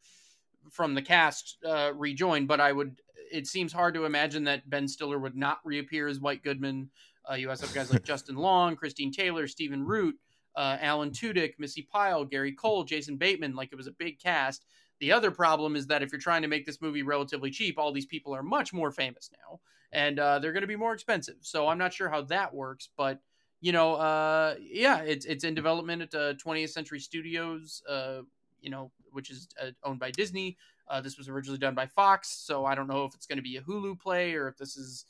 from 0.71 0.93
the 0.93 1.01
cast 1.01 1.57
uh, 1.65 1.91
rejoin. 1.95 2.47
But 2.47 2.61
I 2.61 2.71
would. 2.71 3.01
It 3.29 3.45
seems 3.45 3.73
hard 3.73 3.93
to 3.95 4.05
imagine 4.05 4.45
that 4.45 4.69
Ben 4.69 4.87
Stiller 4.87 5.19
would 5.19 5.35
not 5.35 5.59
reappear 5.65 6.07
as 6.07 6.19
White 6.19 6.43
Goodman. 6.43 6.89
Uh, 7.29 7.35
you 7.35 7.49
also 7.49 7.65
have 7.65 7.75
guys 7.75 7.91
like 7.91 8.03
Justin 8.05 8.37
Long, 8.37 8.77
Christine 8.77 9.11
Taylor, 9.11 9.47
Stephen 9.47 9.85
Root 9.85 10.15
uh, 10.57 10.77
Alan 10.81 11.11
Tudyk, 11.11 11.53
Missi 11.59 11.83
Pyle, 11.83 12.25
Gary 12.25 12.51
Cole, 12.51 12.83
Jason 12.83 13.15
Bateman. 13.15 13.55
Like 13.55 13.69
it 13.71 13.77
was 13.77 13.87
a 13.87 13.91
big 13.91 14.19
cast. 14.19 14.65
The 14.99 15.11
other 15.11 15.29
problem 15.29 15.75
is 15.75 15.85
that 15.87 16.01
if 16.01 16.11
you're 16.11 16.19
trying 16.19 16.41
to 16.41 16.47
make 16.47 16.65
this 16.65 16.81
movie 16.81 17.03
relatively 17.03 17.51
cheap, 17.51 17.77
all 17.77 17.91
these 17.91 18.07
people 18.07 18.33
are 18.33 18.41
much 18.41 18.73
more 18.73 18.91
famous 18.91 19.29
now, 19.31 19.59
and 19.91 20.19
uh, 20.19 20.39
they're 20.39 20.51
going 20.53 20.61
to 20.61 20.67
be 20.67 20.75
more 20.75 20.93
expensive. 20.93 21.35
So 21.41 21.67
I'm 21.67 21.77
not 21.77 21.93
sure 21.93 22.09
how 22.09 22.23
that 22.23 22.53
works, 22.53 22.89
but 22.97 23.21
you 23.61 23.71
know, 23.71 23.95
uh, 23.95 24.55
yeah, 24.59 25.01
it's 25.01 25.25
it's 25.25 25.43
in 25.43 25.53
development 25.53 26.01
at 26.01 26.15
uh, 26.15 26.33
20th 26.33 26.69
Century 26.69 26.99
Studios, 26.99 27.83
uh, 27.87 28.21
you 28.59 28.71
know, 28.71 28.91
which 29.11 29.29
is 29.29 29.47
uh, 29.61 29.69
owned 29.83 29.99
by 29.99 30.09
Disney. 30.09 30.57
Uh, 30.87 31.01
this 31.01 31.17
was 31.17 31.29
originally 31.29 31.59
done 31.59 31.75
by 31.75 31.85
Fox, 31.85 32.29
so 32.29 32.65
I 32.65 32.73
don't 32.73 32.87
know 32.87 33.03
if 33.05 33.13
it's 33.13 33.27
going 33.27 33.37
to 33.37 33.43
be 33.43 33.57
a 33.57 33.61
Hulu 33.61 33.99
play 33.99 34.33
or 34.33 34.47
if 34.47 34.57
this 34.57 34.77
is 34.77 35.05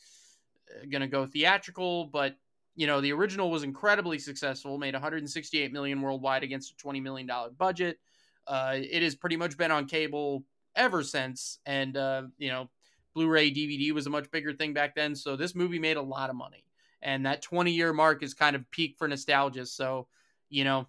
going 0.90 1.02
to 1.02 1.08
go 1.08 1.26
theatrical, 1.26 2.06
but 2.06 2.36
you 2.78 2.86
know, 2.86 3.02
the 3.02 3.12
original 3.12 3.50
was 3.50 3.63
incredibly 3.63 4.20
successful, 4.20 4.78
made 4.78 4.94
168 4.94 5.74
million 5.74 6.00
worldwide 6.00 6.44
against 6.44 6.72
a 6.72 6.78
20 6.78 7.02
million 7.02 7.26
dollar 7.28 7.50
budget. 7.50 7.98
Uh, 8.46 8.76
it 8.76 9.02
has 9.02 9.16
pretty 9.16 9.36
much 9.36 9.58
been 9.58 9.72
on 9.72 9.88
cable 9.88 10.44
ever 10.76 11.02
since, 11.02 11.58
and 11.66 11.98
uh, 11.98 12.22
you 12.38 12.50
know, 12.50 12.70
Blu-ray 13.16 13.52
DVD 13.52 13.92
was 13.92 14.06
a 14.06 14.12
much 14.12 14.30
bigger 14.30 14.54
thing 14.54 14.74
back 14.74 14.94
then. 14.94 15.16
So 15.16 15.36
this 15.36 15.56
movie 15.56 15.80
made 15.80 15.98
a 15.98 16.02
lot 16.02 16.30
of 16.30 16.36
money, 16.36 16.63
and 17.02 17.26
that 17.26 17.42
20 17.42 17.72
year 17.72 17.94
mark 17.94 18.22
is 18.22 18.36
kind 18.36 18.56
of 18.56 18.70
peak 18.70 18.96
for 19.00 19.08
nostalgia. 19.08 19.66
So, 19.66 20.08
you 20.48 20.63
know, 20.63 20.88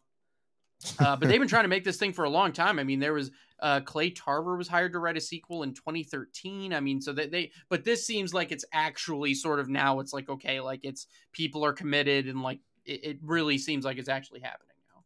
uh, 0.99 1.17
but 1.17 1.29
they've 1.31 1.41
been 1.41 1.49
trying 1.49 1.65
to 1.65 1.69
make 1.69 1.85
this 1.85 1.97
thing 1.97 2.13
for 2.13 2.27
a 2.27 2.31
long 2.31 2.53
time. 2.53 2.79
I 2.79 2.85
mean, 2.85 3.01
there 3.01 3.15
was 3.15 3.31
uh, 3.61 3.81
Clay 3.81 4.11
Tarver 4.11 4.57
was 4.57 4.69
hired 4.69 4.93
to 4.93 4.99
write 4.99 5.17
a 5.17 5.21
sequel 5.21 5.63
in 5.63 5.75
2013. 5.75 6.73
I 6.73 6.81
mean, 6.81 7.01
so 7.01 7.13
they, 7.13 7.27
they, 7.27 7.51
but 7.69 7.85
this 7.85 8.07
seems 8.07 8.33
like 8.33 8.53
it's 8.53 8.65
actually 8.73 9.35
sort 9.35 9.61
of 9.61 9.69
now. 9.69 10.01
It's 10.01 10.13
like 10.13 10.29
okay, 10.29 10.61
like 10.61 10.81
it's 10.85 11.07
people 11.33 11.65
are 11.65 11.73
committed 11.73 12.27
and 12.27 12.43
like 12.43 12.61
it, 12.85 13.05
it 13.05 13.19
really 13.23 13.59
seems 13.59 13.85
like 13.85 13.99
it's 13.99 14.09
actually 14.09 14.41
happening 14.41 14.77
now. 14.95 15.03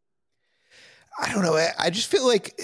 I 1.25 1.33
don't 1.33 1.43
know. 1.43 1.57
I, 1.57 1.69
I 1.79 1.91
just 1.91 2.11
feel 2.11 2.27
like 2.27 2.61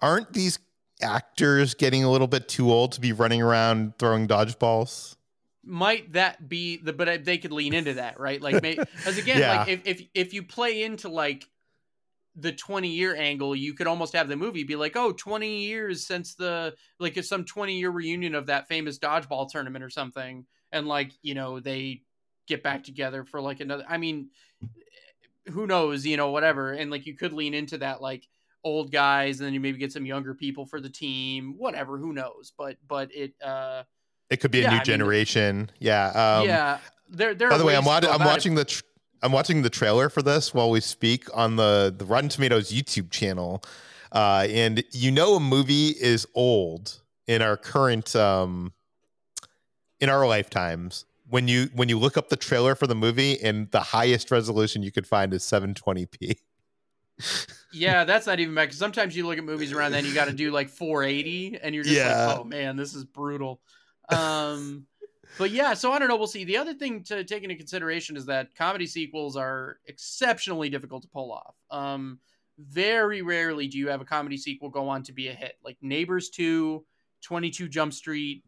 aren't 0.00 0.32
these 0.32 0.58
actors 1.00 1.74
getting 1.74 2.04
a 2.04 2.10
little 2.10 2.28
bit 2.28 2.48
too 2.48 2.70
old 2.70 2.92
to 2.92 3.00
be 3.00 3.12
running 3.12 3.42
around 3.42 3.98
throwing 3.98 4.28
dodgeballs? 4.28 5.16
might 5.64 6.12
that 6.12 6.48
be 6.48 6.78
the 6.78 6.92
but 6.92 7.24
they 7.24 7.38
could 7.38 7.52
lean 7.52 7.72
into 7.72 7.94
that 7.94 8.18
right 8.18 8.42
like 8.42 8.60
because 8.60 9.16
again 9.16 9.38
yeah. 9.38 9.58
like 9.58 9.68
if, 9.68 9.80
if 9.84 10.02
if 10.12 10.34
you 10.34 10.42
play 10.42 10.82
into 10.82 11.08
like 11.08 11.48
the 12.36 12.52
20 12.52 12.88
year 12.88 13.14
angle, 13.16 13.54
you 13.54 13.74
could 13.74 13.86
almost 13.86 14.14
have 14.14 14.28
the 14.28 14.36
movie 14.36 14.64
be 14.64 14.76
like, 14.76 14.96
oh, 14.96 15.12
20 15.12 15.64
years 15.64 16.06
since 16.06 16.34
the, 16.34 16.74
like, 16.98 17.16
it's 17.16 17.28
some 17.28 17.44
20 17.44 17.78
year 17.78 17.90
reunion 17.90 18.34
of 18.34 18.46
that 18.46 18.68
famous 18.68 18.98
dodgeball 18.98 19.50
tournament 19.50 19.84
or 19.84 19.90
something. 19.90 20.46
And, 20.72 20.86
like, 20.86 21.12
you 21.22 21.34
know, 21.34 21.60
they 21.60 22.02
get 22.46 22.62
back 22.62 22.84
together 22.84 23.24
for 23.24 23.40
like 23.40 23.60
another, 23.60 23.84
I 23.88 23.98
mean, 23.98 24.30
who 25.50 25.66
knows, 25.66 26.06
you 26.06 26.16
know, 26.16 26.30
whatever. 26.30 26.72
And, 26.72 26.90
like, 26.90 27.06
you 27.06 27.14
could 27.14 27.32
lean 27.32 27.52
into 27.54 27.78
that, 27.78 28.00
like, 28.00 28.26
old 28.64 28.92
guys 28.92 29.40
and 29.40 29.46
then 29.46 29.52
you 29.52 29.60
maybe 29.60 29.76
get 29.76 29.92
some 29.92 30.06
younger 30.06 30.34
people 30.34 30.64
for 30.64 30.80
the 30.80 30.88
team, 30.88 31.54
whatever, 31.58 31.98
who 31.98 32.12
knows. 32.12 32.52
But, 32.56 32.76
but 32.86 33.14
it, 33.14 33.34
uh, 33.44 33.82
it 34.30 34.38
could 34.38 34.52
be 34.52 34.60
yeah, 34.60 34.68
a 34.68 34.70
new 34.70 34.78
I 34.78 34.84
generation. 34.84 35.56
Mean, 35.58 35.70
yeah. 35.80 36.06
Um, 36.38 36.46
yeah. 36.46 36.78
There, 37.10 37.34
there 37.34 37.50
by 37.50 37.58
the 37.58 37.64
way, 37.64 37.76
I'm, 37.76 37.86
I'm 37.86 38.24
watching 38.24 38.54
the, 38.54 38.64
tr- 38.64 38.82
I'm 39.22 39.32
watching 39.32 39.62
the 39.62 39.70
trailer 39.70 40.08
for 40.08 40.22
this 40.22 40.52
while 40.52 40.70
we 40.70 40.80
speak 40.80 41.26
on 41.34 41.56
the 41.56 41.94
the 41.96 42.04
Rotten 42.04 42.28
Tomatoes 42.28 42.72
YouTube 42.72 43.10
channel, 43.10 43.62
uh, 44.10 44.46
and 44.48 44.82
you 44.92 45.10
know 45.10 45.36
a 45.36 45.40
movie 45.40 45.88
is 45.88 46.26
old 46.34 47.00
in 47.26 47.42
our 47.42 47.56
current 47.56 48.14
um, 48.16 48.72
in 50.00 50.08
our 50.08 50.26
lifetimes 50.26 51.04
when 51.28 51.48
you 51.48 51.70
when 51.74 51.88
you 51.88 51.98
look 51.98 52.16
up 52.16 52.28
the 52.28 52.36
trailer 52.36 52.74
for 52.74 52.86
the 52.86 52.94
movie 52.94 53.40
and 53.42 53.70
the 53.70 53.80
highest 53.80 54.30
resolution 54.30 54.82
you 54.82 54.92
could 54.92 55.06
find 55.06 55.32
is 55.32 55.42
720p. 55.44 56.36
yeah, 57.72 58.04
that's 58.04 58.26
not 58.26 58.40
even 58.40 58.54
bad. 58.54 58.64
Because 58.64 58.78
sometimes 58.78 59.16
you 59.16 59.26
look 59.26 59.38
at 59.38 59.44
movies 59.44 59.72
around 59.72 59.92
then 59.92 60.04
you 60.04 60.12
got 60.12 60.26
to 60.26 60.34
do 60.34 60.50
like 60.50 60.68
480, 60.68 61.58
and 61.62 61.74
you're 61.74 61.84
just 61.84 61.96
yeah. 61.96 62.26
like, 62.26 62.38
oh 62.38 62.44
man, 62.44 62.76
this 62.76 62.94
is 62.94 63.04
brutal. 63.04 63.60
Um, 64.08 64.86
but 65.38 65.50
yeah, 65.50 65.74
so 65.74 65.92
I 65.92 65.98
don't 65.98 66.08
know. 66.08 66.16
We'll 66.16 66.26
see. 66.26 66.44
The 66.44 66.56
other 66.56 66.74
thing 66.74 67.02
to 67.04 67.24
take 67.24 67.42
into 67.42 67.56
consideration 67.56 68.16
is 68.16 68.26
that 68.26 68.54
comedy 68.54 68.86
sequels 68.86 69.36
are 69.36 69.78
exceptionally 69.86 70.68
difficult 70.68 71.02
to 71.02 71.08
pull 71.08 71.32
off. 71.32 71.54
Um, 71.70 72.18
very 72.58 73.22
rarely 73.22 73.66
do 73.66 73.78
you 73.78 73.88
have 73.88 74.00
a 74.00 74.04
comedy 74.04 74.36
sequel 74.36 74.68
go 74.68 74.88
on 74.88 75.02
to 75.04 75.12
be 75.12 75.28
a 75.28 75.32
hit. 75.32 75.54
Like 75.64 75.78
Neighbors 75.80 76.30
2, 76.30 76.84
22 77.22 77.68
Jump 77.68 77.92
Street, 77.92 78.44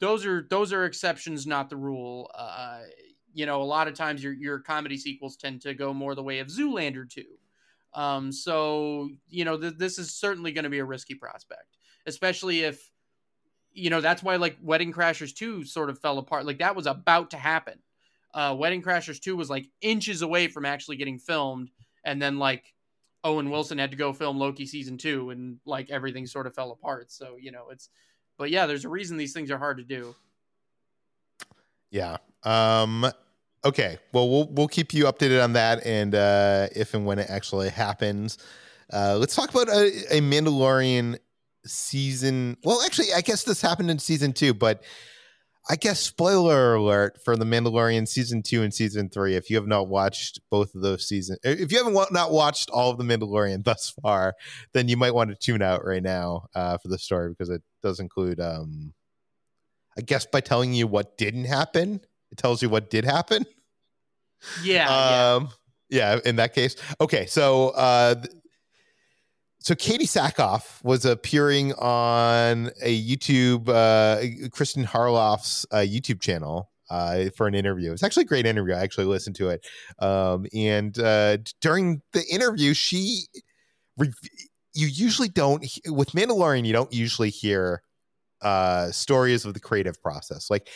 those 0.00 0.26
are 0.26 0.46
those 0.50 0.72
are 0.72 0.84
exceptions, 0.84 1.46
not 1.46 1.70
the 1.70 1.76
rule. 1.76 2.30
Uh, 2.34 2.80
you 3.32 3.46
know, 3.46 3.62
a 3.62 3.64
lot 3.64 3.88
of 3.88 3.94
times 3.94 4.22
your 4.22 4.32
your 4.32 4.58
comedy 4.60 4.96
sequels 4.96 5.36
tend 5.36 5.62
to 5.62 5.74
go 5.74 5.92
more 5.94 6.14
the 6.14 6.22
way 6.22 6.40
of 6.40 6.48
Zoolander 6.48 7.08
2. 7.08 7.22
Um, 7.94 8.32
so 8.32 9.08
you 9.28 9.44
know, 9.44 9.58
th- 9.58 9.74
this 9.78 9.98
is 9.98 10.14
certainly 10.14 10.52
going 10.52 10.64
to 10.64 10.70
be 10.70 10.80
a 10.80 10.84
risky 10.84 11.14
prospect, 11.14 11.78
especially 12.06 12.62
if 12.62 12.90
you 13.76 13.90
know 13.90 14.00
that's 14.00 14.22
why 14.22 14.36
like 14.36 14.56
Wedding 14.62 14.92
Crashers 14.92 15.34
2 15.34 15.64
sort 15.64 15.90
of 15.90 15.98
fell 15.98 16.18
apart. 16.18 16.46
Like 16.46 16.58
that 16.58 16.74
was 16.74 16.86
about 16.86 17.30
to 17.30 17.36
happen. 17.36 17.78
Uh, 18.34 18.54
Wedding 18.58 18.82
Crashers 18.82 19.20
2 19.20 19.36
was 19.36 19.48
like 19.48 19.68
inches 19.80 20.22
away 20.22 20.48
from 20.48 20.64
actually 20.64 20.96
getting 20.96 21.18
filmed, 21.18 21.70
and 22.04 22.20
then 22.20 22.38
like 22.38 22.74
Owen 23.26 23.50
Wilson 23.50 23.78
had 23.78 23.90
to 23.90 23.96
go 23.96 24.12
film 24.12 24.38
Loki 24.38 24.66
season 24.66 24.96
two, 24.96 25.30
and 25.30 25.58
like 25.66 25.90
everything 25.90 26.26
sort 26.26 26.46
of 26.46 26.54
fell 26.54 26.70
apart. 26.70 27.10
So 27.10 27.36
you 27.38 27.50
know 27.50 27.66
it's, 27.70 27.88
but 28.38 28.50
yeah, 28.50 28.66
there's 28.66 28.84
a 28.84 28.88
reason 28.88 29.16
these 29.16 29.32
things 29.32 29.50
are 29.50 29.58
hard 29.58 29.78
to 29.78 29.84
do. 29.84 30.14
Yeah. 31.90 32.18
Um. 32.44 33.04
Okay. 33.64 33.98
Well, 34.12 34.30
we'll 34.30 34.48
we'll 34.52 34.68
keep 34.68 34.94
you 34.94 35.04
updated 35.04 35.42
on 35.42 35.54
that, 35.54 35.84
and 35.84 36.14
uh, 36.14 36.68
if 36.74 36.94
and 36.94 37.04
when 37.04 37.18
it 37.18 37.28
actually 37.28 37.68
happens. 37.68 38.38
Uh, 38.92 39.16
let's 39.18 39.34
talk 39.34 39.50
about 39.50 39.68
a, 39.68 40.16
a 40.16 40.20
Mandalorian 40.20 41.18
season. 41.66 42.56
Well, 42.64 42.82
actually, 42.82 43.08
I 43.14 43.20
guess 43.20 43.44
this 43.44 43.60
happened 43.60 43.90
in 43.90 43.98
season 43.98 44.32
two, 44.32 44.54
but 44.54 44.82
I 45.68 45.74
guess 45.74 45.98
spoiler 45.98 46.76
alert 46.76 47.18
for 47.24 47.36
the 47.36 47.44
Mandalorian 47.44 48.06
season 48.06 48.42
two 48.42 48.62
and 48.62 48.72
season 48.72 49.08
three. 49.08 49.34
If 49.34 49.50
you 49.50 49.56
have 49.56 49.66
not 49.66 49.88
watched 49.88 50.40
both 50.48 50.74
of 50.76 50.82
those 50.82 51.08
seasons, 51.08 51.40
if 51.42 51.72
you 51.72 51.78
haven't 51.78 52.12
not 52.12 52.30
watched 52.30 52.70
all 52.70 52.90
of 52.90 52.98
the 52.98 53.04
Mandalorian 53.04 53.64
thus 53.64 53.92
far, 54.02 54.34
then 54.74 54.88
you 54.88 54.96
might 54.96 55.14
want 55.14 55.30
to 55.30 55.36
tune 55.36 55.62
out 55.62 55.84
right 55.84 56.02
now 56.02 56.46
uh, 56.54 56.78
for 56.78 56.88
the 56.88 56.98
story 56.98 57.30
because 57.30 57.50
it 57.50 57.62
does 57.82 57.98
include, 57.98 58.40
um, 58.40 58.94
I 59.98 60.02
guess, 60.02 60.24
by 60.24 60.40
telling 60.40 60.72
you 60.72 60.86
what 60.86 61.18
didn't 61.18 61.46
happen, 61.46 62.00
it 62.30 62.38
tells 62.38 62.62
you 62.62 62.68
what 62.68 62.88
did 62.88 63.04
happen. 63.04 63.44
Yeah. 64.62 65.34
Um, 65.34 65.48
yeah. 65.88 66.14
yeah. 66.14 66.20
In 66.24 66.36
that 66.36 66.54
case, 66.54 66.76
okay. 67.00 67.26
So 67.26 67.70
uh, 67.70 68.14
so 69.66 69.74
Katee 69.74 70.02
Sackhoff 70.02 70.80
was 70.84 71.04
appearing 71.04 71.72
on 71.72 72.70
a 72.82 73.02
YouTube, 73.04 73.68
uh, 73.68 74.20
Kristian 74.50 74.84
Harloff's 74.84 75.66
uh, 75.72 75.78
YouTube 75.78 76.20
channel 76.20 76.70
uh, 76.88 77.30
for 77.36 77.48
an 77.48 77.56
interview. 77.56 77.90
It's 77.90 78.04
actually 78.04 78.22
a 78.22 78.26
great 78.26 78.46
interview. 78.46 78.74
I 78.74 78.82
actually 78.82 79.06
listened 79.06 79.34
to 79.34 79.48
it. 79.48 79.66
Um, 79.98 80.46
and 80.54 80.96
uh, 81.00 81.38
during 81.60 82.00
the 82.12 82.24
interview, 82.30 82.74
she, 82.74 83.24
re- 83.98 84.12
you 84.72 84.86
usually 84.86 85.26
don't, 85.26 85.66
with 85.88 86.12
Mandalorian, 86.12 86.64
you 86.64 86.72
don't 86.72 86.92
usually 86.92 87.30
hear 87.30 87.82
uh, 88.42 88.92
stories 88.92 89.44
of 89.44 89.54
the 89.54 89.58
creative 89.58 90.00
process. 90.00 90.48
Like 90.48 90.68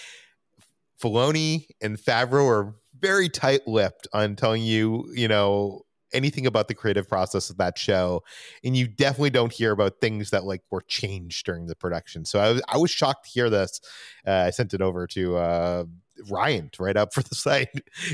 Filoni 1.00 1.66
and 1.80 1.96
Favreau 1.96 2.48
are 2.48 2.74
very 2.98 3.28
tight-lipped 3.28 4.08
on 4.12 4.34
telling 4.34 4.64
you, 4.64 5.08
you 5.14 5.28
know, 5.28 5.82
anything 6.12 6.46
about 6.46 6.68
the 6.68 6.74
creative 6.74 7.08
process 7.08 7.50
of 7.50 7.58
that 7.58 7.78
show, 7.78 8.22
and 8.64 8.76
you 8.76 8.86
definitely 8.86 9.30
don't 9.30 9.52
hear 9.52 9.72
about 9.72 10.00
things 10.00 10.30
that 10.30 10.44
like 10.44 10.62
were 10.70 10.82
changed 10.82 11.46
during 11.46 11.66
the 11.66 11.76
production. 11.76 12.24
So 12.24 12.38
I 12.38 12.50
was 12.52 12.62
I 12.68 12.76
was 12.76 12.90
shocked 12.90 13.24
to 13.24 13.30
hear 13.30 13.50
this. 13.50 13.80
Uh, 14.26 14.44
I 14.46 14.50
sent 14.50 14.74
it 14.74 14.80
over 14.80 15.06
to 15.08 15.36
uh, 15.36 15.84
Ryan 16.28 16.70
to 16.70 16.82
write 16.82 16.96
up 16.96 17.12
for 17.14 17.22
the 17.22 17.34
site, 17.34 17.68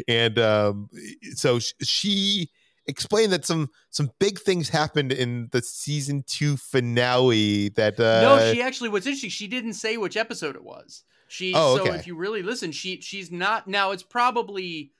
and 0.08 0.38
um, 0.38 0.88
so 1.34 1.58
sh- 1.58 1.72
she 1.82 2.50
explained 2.86 3.32
that 3.32 3.44
some 3.44 3.68
some 3.90 4.10
big 4.18 4.38
things 4.38 4.68
happened 4.68 5.12
in 5.12 5.48
the 5.52 5.62
season 5.62 6.24
two 6.26 6.56
finale. 6.56 7.70
That 7.70 7.98
uh, 7.98 8.20
no, 8.22 8.52
she 8.52 8.62
actually 8.62 8.88
what's 8.88 9.06
interesting. 9.06 9.30
She 9.30 9.48
didn't 9.48 9.74
say 9.74 9.96
which 9.96 10.16
episode 10.16 10.56
it 10.56 10.64
was. 10.64 11.04
She 11.28 11.52
Oh, 11.54 11.78
okay. 11.80 11.90
so 11.90 11.94
if 11.94 12.06
you 12.06 12.16
really 12.16 12.42
listen, 12.42 12.72
she 12.72 13.00
she's 13.00 13.30
not 13.30 13.66
now. 13.66 13.90
It's 13.90 14.02
probably 14.02 14.92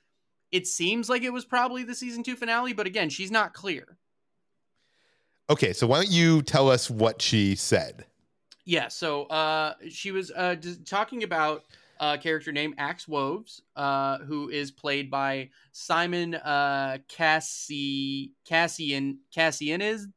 it 0.51 0.67
seems 0.67 1.09
like 1.09 1.23
it 1.23 1.33
was 1.33 1.45
probably 1.45 1.83
the 1.83 1.95
season 1.95 2.23
two 2.23 2.35
finale, 2.35 2.73
but 2.73 2.87
again, 2.87 3.09
she's 3.09 3.31
not 3.31 3.53
clear. 3.53 3.97
okay, 5.49 5.73
so 5.73 5.87
why 5.87 5.97
don't 5.97 6.11
you 6.11 6.41
tell 6.41 6.69
us 6.69 6.89
what 6.89 7.21
she 7.21 7.55
said? 7.55 8.05
Yeah, 8.65 8.89
so 8.89 9.23
uh, 9.25 9.75
she 9.89 10.11
was 10.11 10.31
uh, 10.35 10.55
d- 10.55 10.75
talking 10.85 11.23
about 11.23 11.63
a 11.99 12.17
character 12.17 12.51
named 12.51 12.75
Axe 12.77 13.07
Woves, 13.07 13.61
uh, 13.75 14.17
who 14.19 14.49
is 14.49 14.71
played 14.71 15.09
by 15.09 15.49
Simon 15.71 16.35
uh, 16.35 16.97
Cassie 17.07 18.33
Cassian 18.45 19.19
Cassian 19.33 19.81
is 19.81 20.07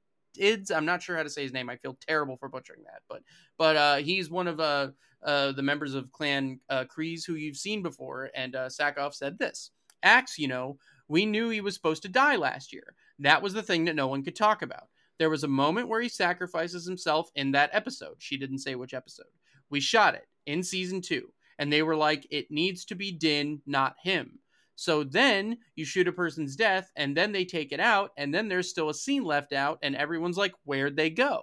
Ids. 0.40 0.70
I'm 0.70 0.84
not 0.84 1.02
sure 1.02 1.16
how 1.16 1.22
to 1.22 1.30
say 1.30 1.42
his 1.42 1.52
name. 1.52 1.70
I 1.70 1.76
feel 1.76 1.96
terrible 2.06 2.36
for 2.36 2.48
butchering 2.48 2.82
that, 2.84 3.02
but 3.08 3.22
but 3.56 3.76
uh, 3.76 3.96
he's 3.96 4.30
one 4.30 4.48
of 4.48 4.58
uh, 4.58 4.88
uh, 5.22 5.52
the 5.52 5.62
members 5.62 5.94
of 5.94 6.10
Clan 6.10 6.58
uh, 6.68 6.84
Kryze 6.84 7.24
who 7.24 7.34
you've 7.34 7.56
seen 7.56 7.82
before. 7.82 8.30
And 8.34 8.56
uh, 8.56 8.66
Sackhoff 8.66 9.14
said 9.14 9.38
this: 9.38 9.70
Axe, 10.02 10.38
you 10.38 10.48
know, 10.48 10.78
we 11.08 11.26
knew 11.26 11.48
he 11.48 11.60
was 11.60 11.74
supposed 11.74 12.02
to 12.02 12.08
die 12.08 12.36
last 12.36 12.72
year. 12.72 12.94
That 13.18 13.42
was 13.42 13.52
the 13.52 13.62
thing 13.62 13.84
that 13.86 13.96
no 13.96 14.06
one 14.06 14.22
could 14.22 14.36
talk 14.36 14.62
about. 14.62 14.88
There 15.18 15.30
was 15.30 15.44
a 15.44 15.48
moment 15.48 15.88
where 15.88 16.00
he 16.00 16.08
sacrifices 16.08 16.86
himself 16.86 17.30
in 17.34 17.52
that 17.52 17.70
episode. 17.72 18.16
She 18.18 18.38
didn't 18.38 18.60
say 18.60 18.74
which 18.74 18.94
episode. 18.94 19.26
We 19.68 19.80
shot 19.80 20.14
it 20.14 20.26
in 20.46 20.62
season 20.62 21.02
two, 21.02 21.32
and 21.58 21.72
they 21.72 21.82
were 21.82 21.96
like, 21.96 22.26
it 22.30 22.50
needs 22.50 22.84
to 22.86 22.94
be 22.94 23.12
Din, 23.12 23.60
not 23.66 23.96
him. 24.02 24.38
So 24.76 25.04
then 25.04 25.58
you 25.74 25.84
shoot 25.84 26.08
a 26.08 26.12
person's 26.12 26.56
death, 26.56 26.90
and 26.96 27.14
then 27.14 27.32
they 27.32 27.44
take 27.44 27.70
it 27.70 27.80
out, 27.80 28.12
and 28.16 28.32
then 28.32 28.48
there's 28.48 28.70
still 28.70 28.88
a 28.88 28.94
scene 28.94 29.24
left 29.24 29.52
out, 29.52 29.78
and 29.82 29.94
everyone's 29.94 30.38
like, 30.38 30.54
where'd 30.64 30.96
they 30.96 31.10
go? 31.10 31.42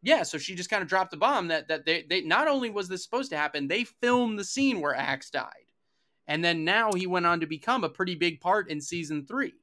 Yeah, 0.00 0.22
so 0.22 0.38
she 0.38 0.54
just 0.54 0.70
kind 0.70 0.82
of 0.82 0.88
dropped 0.88 1.10
the 1.10 1.18
bomb 1.18 1.48
that 1.48 1.68
that 1.68 1.84
they, 1.84 2.06
they 2.08 2.22
not 2.22 2.48
only 2.48 2.70
was 2.70 2.88
this 2.88 3.02
supposed 3.02 3.30
to 3.30 3.36
happen, 3.36 3.68
they 3.68 3.84
filmed 3.84 4.38
the 4.38 4.44
scene 4.44 4.80
where 4.80 4.94
Axe 4.94 5.28
died. 5.28 5.67
And 6.28 6.44
then 6.44 6.64
now 6.64 6.92
he 6.92 7.06
went 7.06 7.26
on 7.26 7.40
to 7.40 7.46
become 7.46 7.82
a 7.82 7.88
pretty 7.88 8.14
big 8.14 8.40
part 8.40 8.68
in 8.70 8.80
season 8.80 9.26
three. 9.26 9.54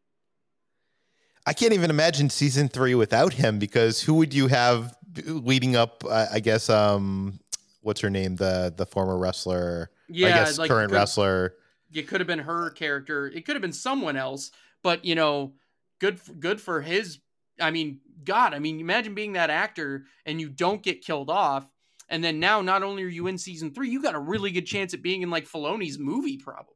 I 1.45 1.53
can't 1.53 1.73
even 1.73 1.89
imagine 1.91 2.29
season 2.29 2.67
three 2.67 2.95
without 2.95 3.33
him 3.33 3.59
because 3.59 4.01
who 4.01 4.15
would 4.15 4.33
you 4.33 4.47
have 4.47 4.95
leading 5.25 5.75
up? 5.75 6.03
Uh, 6.03 6.25
I 6.33 6.39
guess 6.39 6.69
um, 6.69 7.39
what's 7.81 8.01
her 8.01 8.09
name? 8.09 8.35
The 8.35 8.73
the 8.75 8.85
former 8.85 9.17
wrestler. 9.17 9.91
Yeah, 10.09 10.27
I 10.27 10.31
guess 10.31 10.57
like, 10.57 10.69
current 10.69 10.91
could- 10.91 10.97
wrestler. 10.97 11.53
it 11.93 12.07
could 12.07 12.19
have 12.19 12.27
been 12.27 12.39
her 12.39 12.71
character 12.71 13.27
it 13.27 13.45
could 13.45 13.55
have 13.55 13.61
been 13.61 13.71
someone 13.71 14.17
else 14.17 14.51
but 14.83 15.05
you 15.05 15.15
know 15.15 15.53
good 15.99 16.19
good 16.39 16.59
for 16.59 16.81
his 16.81 17.19
i 17.59 17.71
mean 17.71 17.99
god 18.23 18.53
i 18.53 18.59
mean 18.59 18.79
imagine 18.79 19.13
being 19.15 19.33
that 19.33 19.49
actor 19.49 20.05
and 20.25 20.41
you 20.41 20.49
don't 20.49 20.83
get 20.83 21.01
killed 21.01 21.29
off 21.29 21.65
and 22.09 22.23
then 22.23 22.39
now 22.39 22.61
not 22.61 22.83
only 22.83 23.03
are 23.03 23.07
you 23.07 23.27
in 23.27 23.37
season 23.37 23.71
3 23.71 23.89
you 23.89 24.01
got 24.01 24.15
a 24.15 24.19
really 24.19 24.51
good 24.51 24.65
chance 24.65 24.93
at 24.93 25.01
being 25.01 25.21
in 25.21 25.29
like 25.29 25.47
Filoni's 25.47 25.99
movie 25.99 26.37
probably 26.37 26.75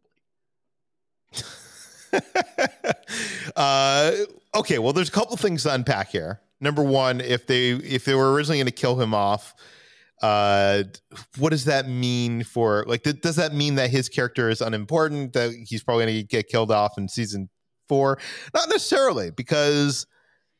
uh, 3.56 4.12
okay, 4.56 4.80
well, 4.80 4.94
there's 4.94 5.10
a 5.10 5.12
couple 5.12 5.38
things 5.38 5.64
to 5.64 5.74
unpack 5.74 6.10
here. 6.10 6.42
Number 6.62 6.84
one, 6.84 7.22
if 7.22 7.48
they 7.48 7.72
if 7.72 8.06
they 8.06 8.16
were 8.16 8.34
originally 8.34 8.58
going 8.58 8.66
to 8.66 8.72
kill 8.72 9.00
him 9.00 9.14
off, 9.14 9.54
uh, 10.22 10.84
what 11.38 11.52
does 11.52 11.66
that 11.66 11.88
mean 11.88 12.44
for 12.44 12.84
like? 12.88 13.04
Th- 13.04 13.22
does 13.22 13.38
that 13.38 13.54
mean 13.54 13.76
that 13.76 13.90
his 13.90 14.10
character 14.10 14.50
is 14.50 14.62
unimportant? 14.62 15.34
That 15.34 15.52
he's 15.52 15.84
probably 15.84 16.06
going 16.06 16.18
to 16.18 16.24
get 16.24 16.48
killed 16.48 16.72
off 16.72 16.98
in 16.98 17.08
season 17.08 17.50
four? 17.88 18.20
Not 18.54 18.68
necessarily, 18.70 19.32
because 19.32 20.06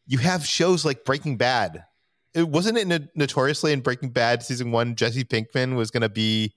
you 0.08 0.20
have 0.20 0.46
shows 0.46 0.86
like 0.86 1.04
Breaking 1.04 1.38
Bad. 1.38 1.84
It 2.34 2.48
wasn't 2.48 2.78
it 2.78 2.88
no- 2.88 3.00
notoriously 3.16 3.72
in 3.72 3.82
Breaking 3.82 4.10
Bad 4.10 4.44
season 4.44 4.72
one. 4.72 4.96
Jesse 4.96 5.24
Pinkman 5.24 5.76
was 5.76 5.92
going 5.92 6.02
to 6.02 6.10
be 6.10 6.54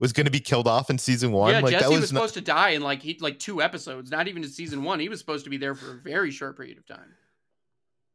was 0.00 0.12
to 0.12 0.30
be 0.30 0.40
killed 0.40 0.68
off 0.68 0.90
in 0.90 0.98
season 0.98 1.32
one. 1.32 1.50
yeah 1.52 1.60
like 1.60 1.72
Jesse 1.72 1.84
that 1.84 1.90
was, 1.90 2.00
was 2.00 2.12
not- 2.12 2.20
supposed 2.20 2.34
to 2.34 2.40
die 2.40 2.70
in 2.70 2.82
like 2.82 3.02
he 3.02 3.18
like 3.20 3.38
two 3.38 3.60
episodes 3.60 4.10
not 4.10 4.28
even 4.28 4.42
in 4.44 4.48
season 4.48 4.84
1 4.84 5.00
he 5.00 5.08
was 5.08 5.18
supposed 5.18 5.44
to 5.44 5.50
be 5.50 5.56
there 5.56 5.74
for 5.74 5.92
a 5.92 5.96
very 5.96 6.30
short 6.30 6.56
period 6.56 6.78
of 6.78 6.86
time 6.86 7.14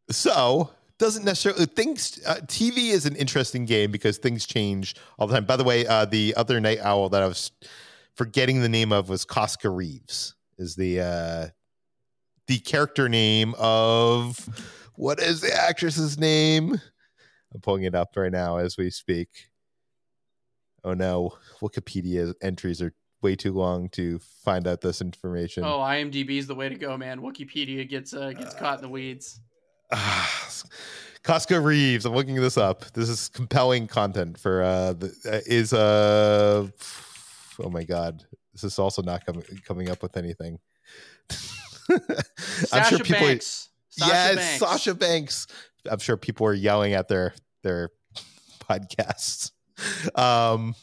so 0.09 0.69
doesn't 0.99 1.25
necessarily 1.25 1.65
things 1.65 2.19
uh, 2.25 2.35
tv 2.45 2.91
is 2.91 3.05
an 3.05 3.15
interesting 3.15 3.65
game 3.65 3.91
because 3.91 4.17
things 4.17 4.45
change 4.45 4.95
all 5.19 5.27
the 5.27 5.33
time 5.33 5.45
by 5.45 5.55
the 5.57 5.63
way 5.63 5.85
uh, 5.87 6.05
the 6.05 6.33
other 6.37 6.59
night 6.59 6.79
owl 6.79 7.09
that 7.09 7.21
i 7.21 7.27
was 7.27 7.51
forgetting 8.15 8.61
the 8.61 8.69
name 8.69 8.91
of 8.91 9.09
was 9.09 9.25
Koska 9.25 9.69
Reeves 9.69 10.35
is 10.57 10.75
the 10.75 11.01
uh 11.01 11.47
the 12.47 12.59
character 12.59 13.09
name 13.09 13.55
of 13.57 14.37
what 14.95 15.19
is 15.19 15.41
the 15.41 15.53
actress's 15.53 16.17
name 16.17 16.79
i'm 17.53 17.61
pulling 17.61 17.83
it 17.83 17.95
up 17.95 18.15
right 18.15 18.31
now 18.31 18.57
as 18.57 18.77
we 18.77 18.89
speak 18.89 19.49
oh 20.83 20.93
no 20.93 21.33
wikipedia 21.61 22.33
entries 22.41 22.81
are 22.81 22.93
way 23.21 23.35
too 23.35 23.53
long 23.53 23.87
to 23.89 24.19
find 24.19 24.67
out 24.67 24.81
this 24.81 24.99
information 24.99 25.63
oh 25.63 25.79
IMDb 25.79 26.37
is 26.37 26.45
the 26.45 26.55
way 26.55 26.67
to 26.67 26.75
go 26.75 26.97
man 26.97 27.21
Wikipedia 27.21 27.87
gets 27.87 28.13
uh, 28.13 28.31
gets 28.31 28.53
caught 28.53 28.79
in 28.79 28.81
the 28.81 28.89
weeds 28.89 29.39
Ah, 29.93 30.49
Koska 31.23 31.59
Reeves. 31.63 32.05
I'm 32.05 32.13
looking 32.13 32.35
this 32.35 32.57
up. 32.57 32.83
This 32.93 33.09
is 33.09 33.29
compelling 33.29 33.87
content 33.87 34.37
for 34.37 34.61
uh, 34.61 34.93
the, 34.93 35.07
uh 35.25 35.39
is 35.45 35.71
uh 35.73 36.67
oh 37.63 37.69
my 37.69 37.83
god. 37.83 38.23
This 38.53 38.63
is 38.63 38.77
also 38.79 39.01
not 39.01 39.25
coming 39.25 39.43
coming 39.65 39.89
up 39.89 40.01
with 40.03 40.17
anything. 40.17 40.59
I'm 41.89 41.99
Sasha 42.65 42.97
sure 42.97 43.05
people. 43.05 43.27
Banks 43.27 43.69
Sasha 43.97 44.11
yes, 44.11 44.35
Banks. 44.35 44.59
Sasha 44.59 44.93
Banks. 44.95 45.47
I'm 45.89 45.99
sure 45.99 46.17
people 46.17 46.47
are 46.47 46.53
yelling 46.53 46.93
at 46.93 47.07
their 47.07 47.33
their 47.63 47.89
podcasts. 48.59 49.51
Um 50.15 50.75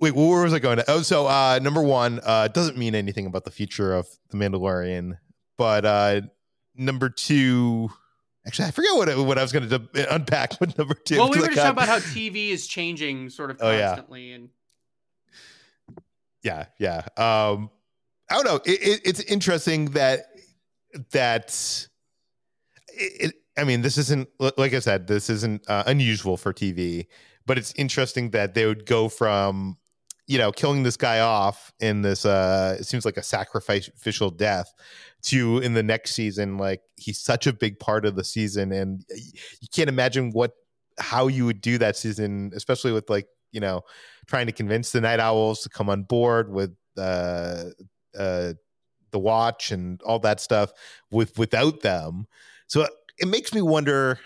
wait, 0.00 0.14
where 0.14 0.42
was 0.42 0.52
I 0.54 0.58
going 0.58 0.78
to? 0.78 0.84
Oh, 0.88 1.02
so 1.02 1.26
uh 1.26 1.58
number 1.62 1.82
one, 1.82 2.20
uh 2.24 2.48
doesn't 2.48 2.76
mean 2.78 2.94
anything 2.94 3.26
about 3.26 3.44
the 3.44 3.50
future 3.50 3.92
of 3.94 4.06
the 4.30 4.36
Mandalorian, 4.36 5.18
but 5.58 5.84
uh 5.84 6.20
number 6.76 7.08
two 7.08 7.90
actually 8.46 8.68
I 8.68 8.70
forget 8.72 8.94
what 8.94 9.08
I, 9.08 9.16
what 9.16 9.38
I 9.38 9.42
was 9.42 9.52
going 9.52 9.68
to 9.68 10.14
unpack 10.14 10.60
with 10.60 10.76
number 10.76 10.94
two. 10.94 11.16
Well, 11.18 11.30
we 11.30 11.38
were 11.40 11.46
just 11.46 11.56
talking 11.58 11.70
about 11.70 11.88
how 11.88 11.98
TV 11.98 12.50
is 12.50 12.66
changing 12.66 13.30
sort 13.30 13.50
of 13.50 13.58
Oh, 13.60 13.70
yeah. 13.70 13.86
constantly, 13.88 14.32
and 14.32 14.48
yeah 16.42 16.66
yeah 16.78 16.98
um 17.16 17.70
i 18.30 18.34
don't 18.34 18.44
know 18.44 18.56
it, 18.66 18.78
it, 18.82 19.00
it's 19.06 19.20
interesting 19.20 19.86
that 19.92 20.26
that 21.12 21.88
it, 22.88 23.28
it 23.28 23.34
i 23.56 23.64
mean 23.64 23.82
this 23.82 23.98
isn't 23.98 24.28
like 24.56 24.74
i 24.74 24.78
said 24.78 25.06
this 25.06 25.28
isn't 25.30 25.68
uh, 25.68 25.84
unusual 25.86 26.36
for 26.36 26.52
tv 26.52 27.06
but 27.46 27.58
it's 27.58 27.72
interesting 27.76 28.30
that 28.30 28.54
they 28.54 28.66
would 28.66 28.86
go 28.86 29.08
from 29.08 29.76
you 30.26 30.38
know 30.38 30.50
killing 30.52 30.82
this 30.82 30.96
guy 30.96 31.20
off 31.20 31.72
in 31.80 32.02
this 32.02 32.24
uh 32.24 32.76
it 32.78 32.84
seems 32.84 33.04
like 33.04 33.16
a 33.16 33.22
sacrificial 33.22 34.30
death 34.30 34.72
to 35.24 35.58
in 35.58 35.72
the 35.72 35.82
next 35.82 36.12
season 36.12 36.58
like 36.58 36.82
he's 36.96 37.18
such 37.18 37.46
a 37.46 37.52
big 37.52 37.78
part 37.78 38.04
of 38.04 38.14
the 38.14 38.24
season. 38.24 38.72
And 38.72 39.04
you 39.08 39.68
can't 39.74 39.88
imagine 39.88 40.30
what 40.30 40.52
how 40.98 41.26
you 41.26 41.46
would 41.46 41.60
do 41.60 41.76
that 41.78 41.96
season 41.96 42.52
especially 42.54 42.92
with 42.92 43.10
like 43.10 43.26
you 43.50 43.58
know 43.58 43.82
trying 44.26 44.46
to 44.46 44.52
convince 44.52 44.92
the 44.92 45.00
night 45.00 45.18
owls 45.18 45.62
to 45.62 45.68
come 45.68 45.90
on 45.90 46.04
board 46.04 46.52
with 46.52 46.76
uh 46.96 47.64
uh 48.16 48.52
the 49.14 49.18
watch 49.20 49.70
and 49.70 50.02
all 50.02 50.18
that 50.18 50.40
stuff 50.40 50.72
with 51.12 51.38
without 51.38 51.80
them 51.82 52.26
so 52.66 52.84
it 53.18 53.28
makes 53.28 53.54
me 53.54 53.62
wonder 53.62 54.18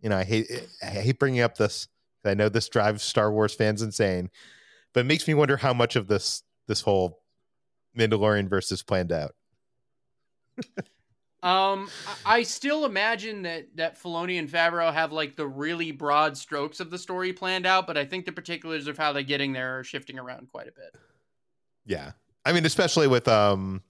you 0.00 0.08
know 0.08 0.16
i 0.16 0.24
hate 0.24 0.46
i 0.82 0.86
hate 0.86 1.18
bringing 1.18 1.42
up 1.42 1.58
this 1.58 1.88
i 2.24 2.32
know 2.32 2.48
this 2.48 2.70
drives 2.70 3.02
star 3.02 3.30
wars 3.30 3.54
fans 3.54 3.82
insane 3.82 4.30
but 4.94 5.00
it 5.00 5.06
makes 5.06 5.28
me 5.28 5.34
wonder 5.34 5.58
how 5.58 5.74
much 5.74 5.94
of 5.94 6.08
this 6.08 6.42
this 6.66 6.80
whole 6.80 7.20
mandalorian 7.96 8.48
versus 8.48 8.82
planned 8.82 9.12
out 9.12 9.34
um, 11.42 11.90
I, 12.24 12.38
I 12.38 12.42
still 12.44 12.86
imagine 12.86 13.42
that 13.42 13.76
that 13.76 14.00
Filoni 14.00 14.38
and 14.38 14.48
Favreau 14.48 14.92
have 14.92 15.12
like 15.12 15.36
the 15.36 15.46
really 15.46 15.92
broad 15.92 16.38
strokes 16.38 16.80
of 16.80 16.90
the 16.90 16.98
story 16.98 17.32
planned 17.32 17.66
out, 17.66 17.88
but 17.88 17.96
I 17.98 18.04
think 18.04 18.24
the 18.24 18.30
particulars 18.30 18.86
of 18.86 18.96
how 18.96 19.12
they're 19.12 19.24
getting 19.24 19.52
there 19.52 19.80
are 19.80 19.84
shifting 19.84 20.18
around 20.18 20.48
quite 20.52 20.68
a 20.68 20.72
bit. 20.72 20.94
Yeah. 21.84 22.12
I 22.44 22.52
mean, 22.52 22.66
especially 22.66 23.08
with 23.08 23.28
um 23.28 23.82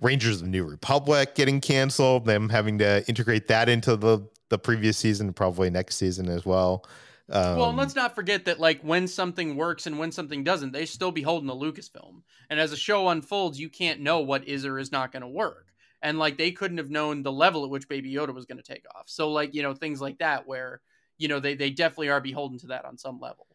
Rangers 0.00 0.36
of 0.36 0.42
the 0.42 0.48
New 0.48 0.64
Republic 0.64 1.34
getting 1.34 1.60
canceled, 1.60 2.26
them 2.26 2.48
having 2.48 2.78
to 2.78 3.06
integrate 3.08 3.48
that 3.48 3.68
into 3.68 3.96
the 3.96 4.26
the 4.48 4.58
previous 4.58 4.96
season, 4.96 5.32
probably 5.32 5.70
next 5.70 5.96
season 5.96 6.28
as 6.28 6.44
well. 6.44 6.84
Um, 7.28 7.58
well, 7.58 7.68
and 7.70 7.78
let's 7.78 7.96
not 7.96 8.14
forget 8.14 8.44
that 8.44 8.60
like 8.60 8.80
when 8.82 9.08
something 9.08 9.56
works 9.56 9.86
and 9.86 9.98
when 9.98 10.12
something 10.12 10.44
doesn't, 10.44 10.72
they 10.72 10.86
still 10.86 11.10
beholden 11.10 11.48
to 11.48 11.54
Lucasfilm. 11.54 12.22
And 12.50 12.60
as 12.60 12.70
a 12.70 12.76
show 12.76 13.08
unfolds, 13.08 13.58
you 13.58 13.68
can't 13.68 14.00
know 14.00 14.20
what 14.20 14.46
is 14.46 14.64
or 14.64 14.78
is 14.78 14.92
not 14.92 15.10
going 15.10 15.22
to 15.22 15.28
work. 15.28 15.66
And 16.02 16.18
like 16.18 16.38
they 16.38 16.52
couldn't 16.52 16.78
have 16.78 16.90
known 16.90 17.24
the 17.24 17.32
level 17.32 17.64
at 17.64 17.70
which 17.70 17.88
Baby 17.88 18.14
Yoda 18.14 18.32
was 18.32 18.44
going 18.44 18.58
to 18.58 18.62
take 18.62 18.84
off. 18.94 19.04
So 19.06 19.32
like 19.32 19.54
you 19.54 19.62
know 19.62 19.74
things 19.74 20.00
like 20.00 20.18
that 20.18 20.46
where 20.46 20.80
you 21.18 21.26
know 21.26 21.40
they 21.40 21.54
they 21.54 21.70
definitely 21.70 22.10
are 22.10 22.20
beholden 22.20 22.58
to 22.58 22.66
that 22.68 22.84
on 22.84 22.96
some 22.96 23.18
level. 23.18 23.46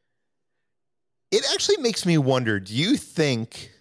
it 1.32 1.46
actually 1.54 1.78
makes 1.78 2.06
me 2.06 2.18
wonder. 2.18 2.60
Do 2.60 2.74
you 2.76 2.98
think? 2.98 3.72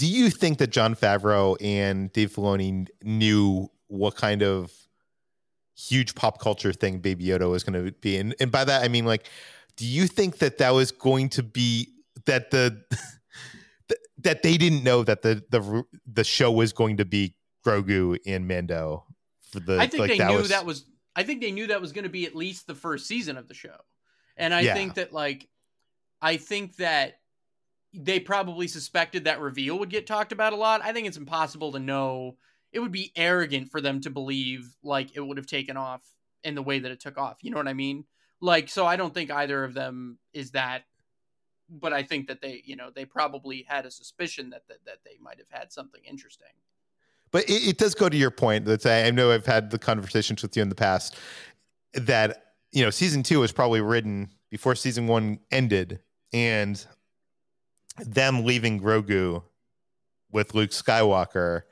Do 0.00 0.06
you 0.06 0.30
think 0.30 0.56
that 0.58 0.68
Jon 0.68 0.94
Favreau 0.94 1.58
and 1.60 2.10
Dave 2.14 2.32
Filoni 2.32 2.88
knew 3.02 3.70
what 3.88 4.16
kind 4.16 4.42
of 4.42 4.72
huge 5.76 6.14
pop 6.14 6.40
culture 6.40 6.72
thing 6.72 7.00
Baby 7.00 7.26
Yoda 7.26 7.50
was 7.50 7.64
going 7.64 7.84
to 7.84 7.92
be? 7.92 8.16
And, 8.16 8.34
and 8.40 8.50
by 8.50 8.64
that 8.64 8.82
I 8.82 8.88
mean 8.88 9.04
like, 9.04 9.28
do 9.76 9.84
you 9.84 10.06
think 10.06 10.38
that 10.38 10.56
that 10.56 10.70
was 10.70 10.90
going 10.90 11.28
to 11.30 11.42
be 11.42 11.88
that 12.24 12.50
the 12.50 12.82
that 14.22 14.42
they 14.42 14.56
didn't 14.56 14.84
know 14.84 15.02
that 15.04 15.20
the 15.20 15.44
the 15.50 15.84
the 16.10 16.24
show 16.24 16.50
was 16.50 16.72
going 16.72 16.96
to 16.96 17.04
be 17.04 17.34
Grogu 17.66 18.18
and 18.24 18.48
Mando 18.48 19.04
for 19.52 19.60
the 19.60 19.78
I 19.78 19.86
think 19.86 20.00
like 20.00 20.12
they 20.12 20.18
that 20.18 20.30
knew 20.30 20.38
was, 20.38 20.48
that 20.48 20.64
was. 20.64 20.86
I 21.14 21.24
think 21.24 21.42
they 21.42 21.52
knew 21.52 21.66
that 21.66 21.82
was 21.82 21.92
going 21.92 22.04
to 22.04 22.10
be 22.10 22.24
at 22.24 22.34
least 22.34 22.66
the 22.66 22.74
first 22.74 23.06
season 23.06 23.36
of 23.36 23.48
the 23.48 23.54
show, 23.54 23.76
and 24.38 24.54
I 24.54 24.62
Yeah. 24.62 24.72
think 24.72 24.94
that 24.94 25.12
like, 25.12 25.46
I 26.22 26.38
think 26.38 26.76
that 26.76 27.19
they 27.92 28.20
probably 28.20 28.68
suspected 28.68 29.24
that 29.24 29.40
reveal 29.40 29.78
would 29.78 29.90
get 29.90 30.06
talked 30.06 30.32
about 30.32 30.52
a 30.52 30.56
lot. 30.56 30.80
I 30.84 30.92
think 30.92 31.06
it's 31.06 31.16
impossible 31.16 31.72
to 31.72 31.78
know. 31.78 32.36
It 32.72 32.78
would 32.78 32.92
be 32.92 33.12
arrogant 33.16 33.70
for 33.70 33.80
them 33.80 34.00
to 34.02 34.10
believe 34.10 34.76
like 34.82 35.16
it 35.16 35.20
would 35.20 35.36
have 35.36 35.46
taken 35.46 35.76
off 35.76 36.02
in 36.44 36.54
the 36.54 36.62
way 36.62 36.78
that 36.78 36.90
it 36.90 37.00
took 37.00 37.18
off. 37.18 37.38
You 37.42 37.50
know 37.50 37.56
what 37.56 37.68
I 37.68 37.74
mean? 37.74 38.04
Like, 38.40 38.68
so 38.68 38.86
I 38.86 38.96
don't 38.96 39.12
think 39.12 39.30
either 39.30 39.64
of 39.64 39.74
them 39.74 40.18
is 40.32 40.52
that. 40.52 40.84
But 41.72 41.92
I 41.92 42.02
think 42.02 42.26
that 42.26 42.40
they, 42.40 42.62
you 42.64 42.74
know, 42.74 42.90
they 42.92 43.04
probably 43.04 43.64
had 43.68 43.86
a 43.86 43.92
suspicion 43.92 44.50
that 44.50 44.66
that, 44.68 44.78
that 44.86 44.98
they 45.04 45.18
might 45.20 45.38
have 45.38 45.50
had 45.50 45.72
something 45.72 46.00
interesting. 46.04 46.48
But 47.30 47.44
it, 47.48 47.68
it 47.68 47.78
does 47.78 47.94
go 47.94 48.08
to 48.08 48.16
your 48.16 48.32
point 48.32 48.64
that 48.64 48.84
I 48.86 49.06
I 49.06 49.10
know 49.12 49.30
I've 49.30 49.46
had 49.46 49.70
the 49.70 49.78
conversations 49.78 50.42
with 50.42 50.56
you 50.56 50.62
in 50.62 50.68
the 50.68 50.74
past 50.74 51.16
that 51.94 52.54
you 52.72 52.84
know 52.84 52.90
season 52.90 53.22
two 53.22 53.40
was 53.40 53.52
probably 53.52 53.80
written 53.80 54.30
before 54.50 54.74
season 54.74 55.06
one 55.06 55.38
ended, 55.52 56.00
and 56.32 56.84
them 57.98 58.44
leaving 58.44 58.80
Grogu 58.80 59.42
with 60.30 60.54
Luke 60.54 60.70
Skywalker 60.70 61.62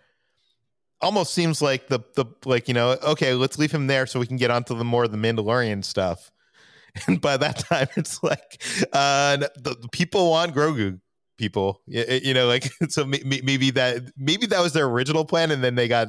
almost 1.00 1.32
seems 1.32 1.62
like 1.62 1.88
the 1.88 2.00
the 2.14 2.24
like 2.44 2.66
you 2.68 2.74
know 2.74 2.96
okay 3.04 3.34
let's 3.34 3.58
leave 3.58 3.70
him 3.70 3.86
there 3.86 4.06
so 4.06 4.18
we 4.18 4.26
can 4.26 4.36
get 4.36 4.50
onto 4.50 4.76
the 4.76 4.84
more 4.84 5.04
of 5.04 5.12
the 5.12 5.18
Mandalorian 5.18 5.84
stuff. 5.84 6.30
And 7.06 7.20
by 7.20 7.36
that 7.36 7.58
time, 7.58 7.86
it's 7.96 8.22
like 8.24 8.60
uh, 8.92 9.36
the, 9.36 9.76
the 9.80 9.88
people 9.92 10.30
want 10.30 10.52
Grogu 10.52 10.98
people. 11.38 11.80
You, 11.86 12.04
you 12.22 12.34
know 12.34 12.46
like 12.46 12.70
so 12.88 13.04
may- 13.04 13.22
may- 13.24 13.40
maybe 13.42 13.70
that 13.70 14.02
maybe 14.18 14.46
that 14.46 14.60
was 14.60 14.74
their 14.74 14.86
original 14.86 15.24
plan 15.24 15.50
and 15.50 15.62
then 15.64 15.76
they 15.76 15.88
got 15.88 16.08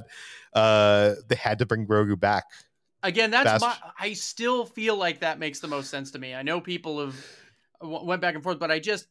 uh 0.54 1.14
they 1.28 1.36
had 1.36 1.60
to 1.60 1.66
bring 1.66 1.86
grogu 1.86 2.20
back. 2.20 2.46
Again 3.04 3.32
that's 3.32 3.46
Fast- 3.46 3.62
my 3.62 3.76
i 4.00 4.14
still 4.14 4.66
feel 4.66 4.98
like 4.98 5.20
that 5.20 5.40
makes 5.40 5.60
the 5.60 5.68
most 5.68 5.90
sense 5.90 6.12
to 6.12 6.20
me. 6.20 6.34
I 6.36 6.42
know 6.42 6.60
people 6.60 7.00
have 7.00 7.16
w- 7.80 8.04
went 8.04 8.22
back 8.22 8.34
and 8.36 8.44
forth 8.44 8.60
but 8.60 8.72
i 8.72 8.80
just 8.80 9.06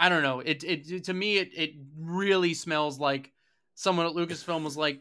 i 0.00 0.08
don't 0.08 0.22
know. 0.22 0.40
It, 0.40 0.64
it 0.64 1.04
to 1.04 1.14
me 1.14 1.36
it, 1.36 1.50
it 1.54 1.74
really 1.96 2.54
smells 2.54 2.98
like 2.98 3.32
someone 3.74 4.06
at 4.06 4.12
lucasfilm 4.12 4.64
was 4.64 4.76
like 4.76 5.00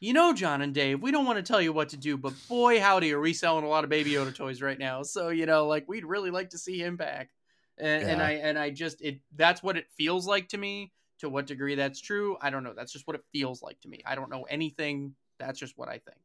you 0.00 0.14
know 0.14 0.32
jon 0.32 0.62
and 0.62 0.74
dave 0.74 1.02
we 1.02 1.10
don't 1.10 1.26
want 1.26 1.36
to 1.36 1.42
tell 1.42 1.60
you 1.60 1.72
what 1.72 1.90
to 1.90 1.96
do 1.98 2.16
but 2.16 2.32
boy 2.48 2.80
howdy 2.80 3.12
are 3.12 3.20
we 3.20 3.34
selling 3.34 3.64
a 3.64 3.68
lot 3.68 3.84
of 3.84 3.90
baby 3.90 4.12
yoda 4.12 4.34
toys 4.34 4.62
right 4.62 4.78
now. 4.78 5.02
So 5.02 5.28
you 5.28 5.46
know 5.46 5.66
like 5.66 5.86
we'd 5.88 6.06
really 6.06 6.30
like 6.30 6.50
to 6.50 6.58
see 6.58 6.82
him 6.82 6.96
back. 6.96 7.30
And, 7.78 8.02
and 8.02 8.22
i 8.22 8.32
and 8.32 8.58
i 8.58 8.70
just 8.70 9.00
it 9.02 9.20
that's 9.36 9.62
what 9.62 9.76
it 9.76 9.86
feels 9.96 10.26
like 10.26 10.48
to 10.48 10.58
me. 10.58 10.92
To 11.20 11.28
what 11.28 11.46
degree 11.46 11.74
that's 11.74 12.00
true 12.00 12.38
i 12.40 12.48
don't 12.48 12.64
know. 12.64 12.72
That's 12.74 12.92
just 12.92 13.06
what 13.06 13.14
it 13.14 13.22
feels 13.30 13.62
like 13.62 13.78
to 13.82 13.88
me. 13.88 14.00
I 14.06 14.14
don't 14.14 14.30
know 14.30 14.44
anything. 14.44 15.14
That's 15.38 15.58
just 15.58 15.76
what 15.76 15.90
i 15.90 15.98
think. 15.98 16.18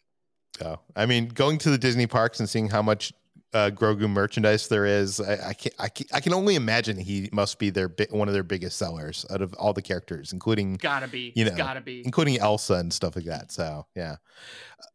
Oh 0.61 0.79
i 0.95 1.05
mean 1.05 1.27
going 1.27 1.57
to 1.59 1.69
the 1.69 1.77
disney 1.77 2.07
parks 2.07 2.39
and 2.39 2.47
seeing 2.47 2.69
how 2.69 2.81
much 2.81 3.11
uh, 3.55 3.69
grogu 3.71 4.09
merchandise 4.09 4.67
there 4.67 4.85
is 4.85 5.21
I, 5.21 5.49
I, 5.49 5.53
can, 5.53 5.71
I 5.79 5.89
can 5.89 6.05
i 6.13 6.19
can 6.19 6.33
only 6.33 6.55
imagine 6.55 6.97
he 6.97 7.29
must 7.31 7.57
be 7.57 7.69
their 7.69 7.87
bi- 7.87 8.07
one 8.11 8.27
of 8.27 8.33
their 8.33 8.43
biggest 8.43 8.77
sellers 8.77 9.25
out 9.31 9.41
of 9.41 9.53
all 9.53 9.71
the 9.71 9.81
characters 9.81 10.33
including 10.33 10.75
Gotta 10.75 11.07
be. 11.07 11.31
You 11.35 11.45
know, 11.45 11.55
gotta 11.55 11.81
be. 11.81 12.01
including 12.05 12.37
Elsa 12.37 12.75
and 12.75 12.91
stuff 12.93 13.15
like 13.15 13.25
that. 13.25 13.51
So 13.51 13.85
yeah. 13.95 14.17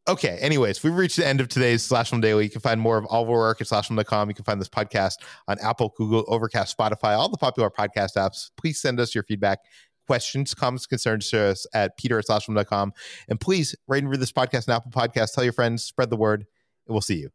Okay. 0.09 0.39
Anyways, 0.41 0.83
we've 0.83 0.95
reached 0.95 1.17
the 1.17 1.27
end 1.27 1.41
of 1.41 1.49
today's 1.49 1.83
Slash 1.83 2.11
Film 2.11 2.21
Daily. 2.21 2.45
You 2.45 2.51
can 2.51 2.61
find 2.61 2.81
more 2.81 2.99
of 2.99 3.07
all 3.07 3.23
of 3.23 3.29
our 3.29 3.39
work 3.39 3.61
at 3.61 3.67
slashfilm.com. 3.67 4.29
You 4.29 4.35
can 4.35 4.45
find 4.45 4.61
this 4.61 4.69
podcast 4.69 5.15
on 5.49 5.59
Apple, 5.61 5.95
Google, 5.97 6.25
Overcast, 6.29 6.77
Spotify, 6.77 7.17
all 7.17 7.29
the 7.29 7.39
popular 7.39 7.71
podcast 7.71 8.17
apps. 8.17 8.51
Please 8.57 8.81
send 8.81 9.01
us 9.01 9.15
your 9.15 9.25
feedback, 9.25 9.61
questions, 10.07 10.55
comments, 10.55 10.87
concerns 10.87 11.29
to 11.31 11.41
us 11.41 11.67
at 11.75 11.97
peter 11.97 12.19
at 12.19 12.27
slashfilm.com. 12.27 12.93
And 13.29 13.41
please 13.41 13.75
rate 13.89 13.99
and 14.03 14.09
review 14.09 14.21
this 14.21 14.33
podcast 14.33 14.69
on 14.69 14.77
Apple 14.77 14.91
Podcasts. 14.91 15.35
Tell 15.35 15.45
your 15.45 15.53
friends, 15.53 15.85
spread 15.85 16.11
the 16.11 16.17
word, 16.17 16.41
and 16.87 16.95
we'll 16.95 17.01
see 17.01 17.17
you 17.17 17.31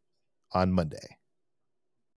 on 0.54 0.72
Monday. 0.72 1.15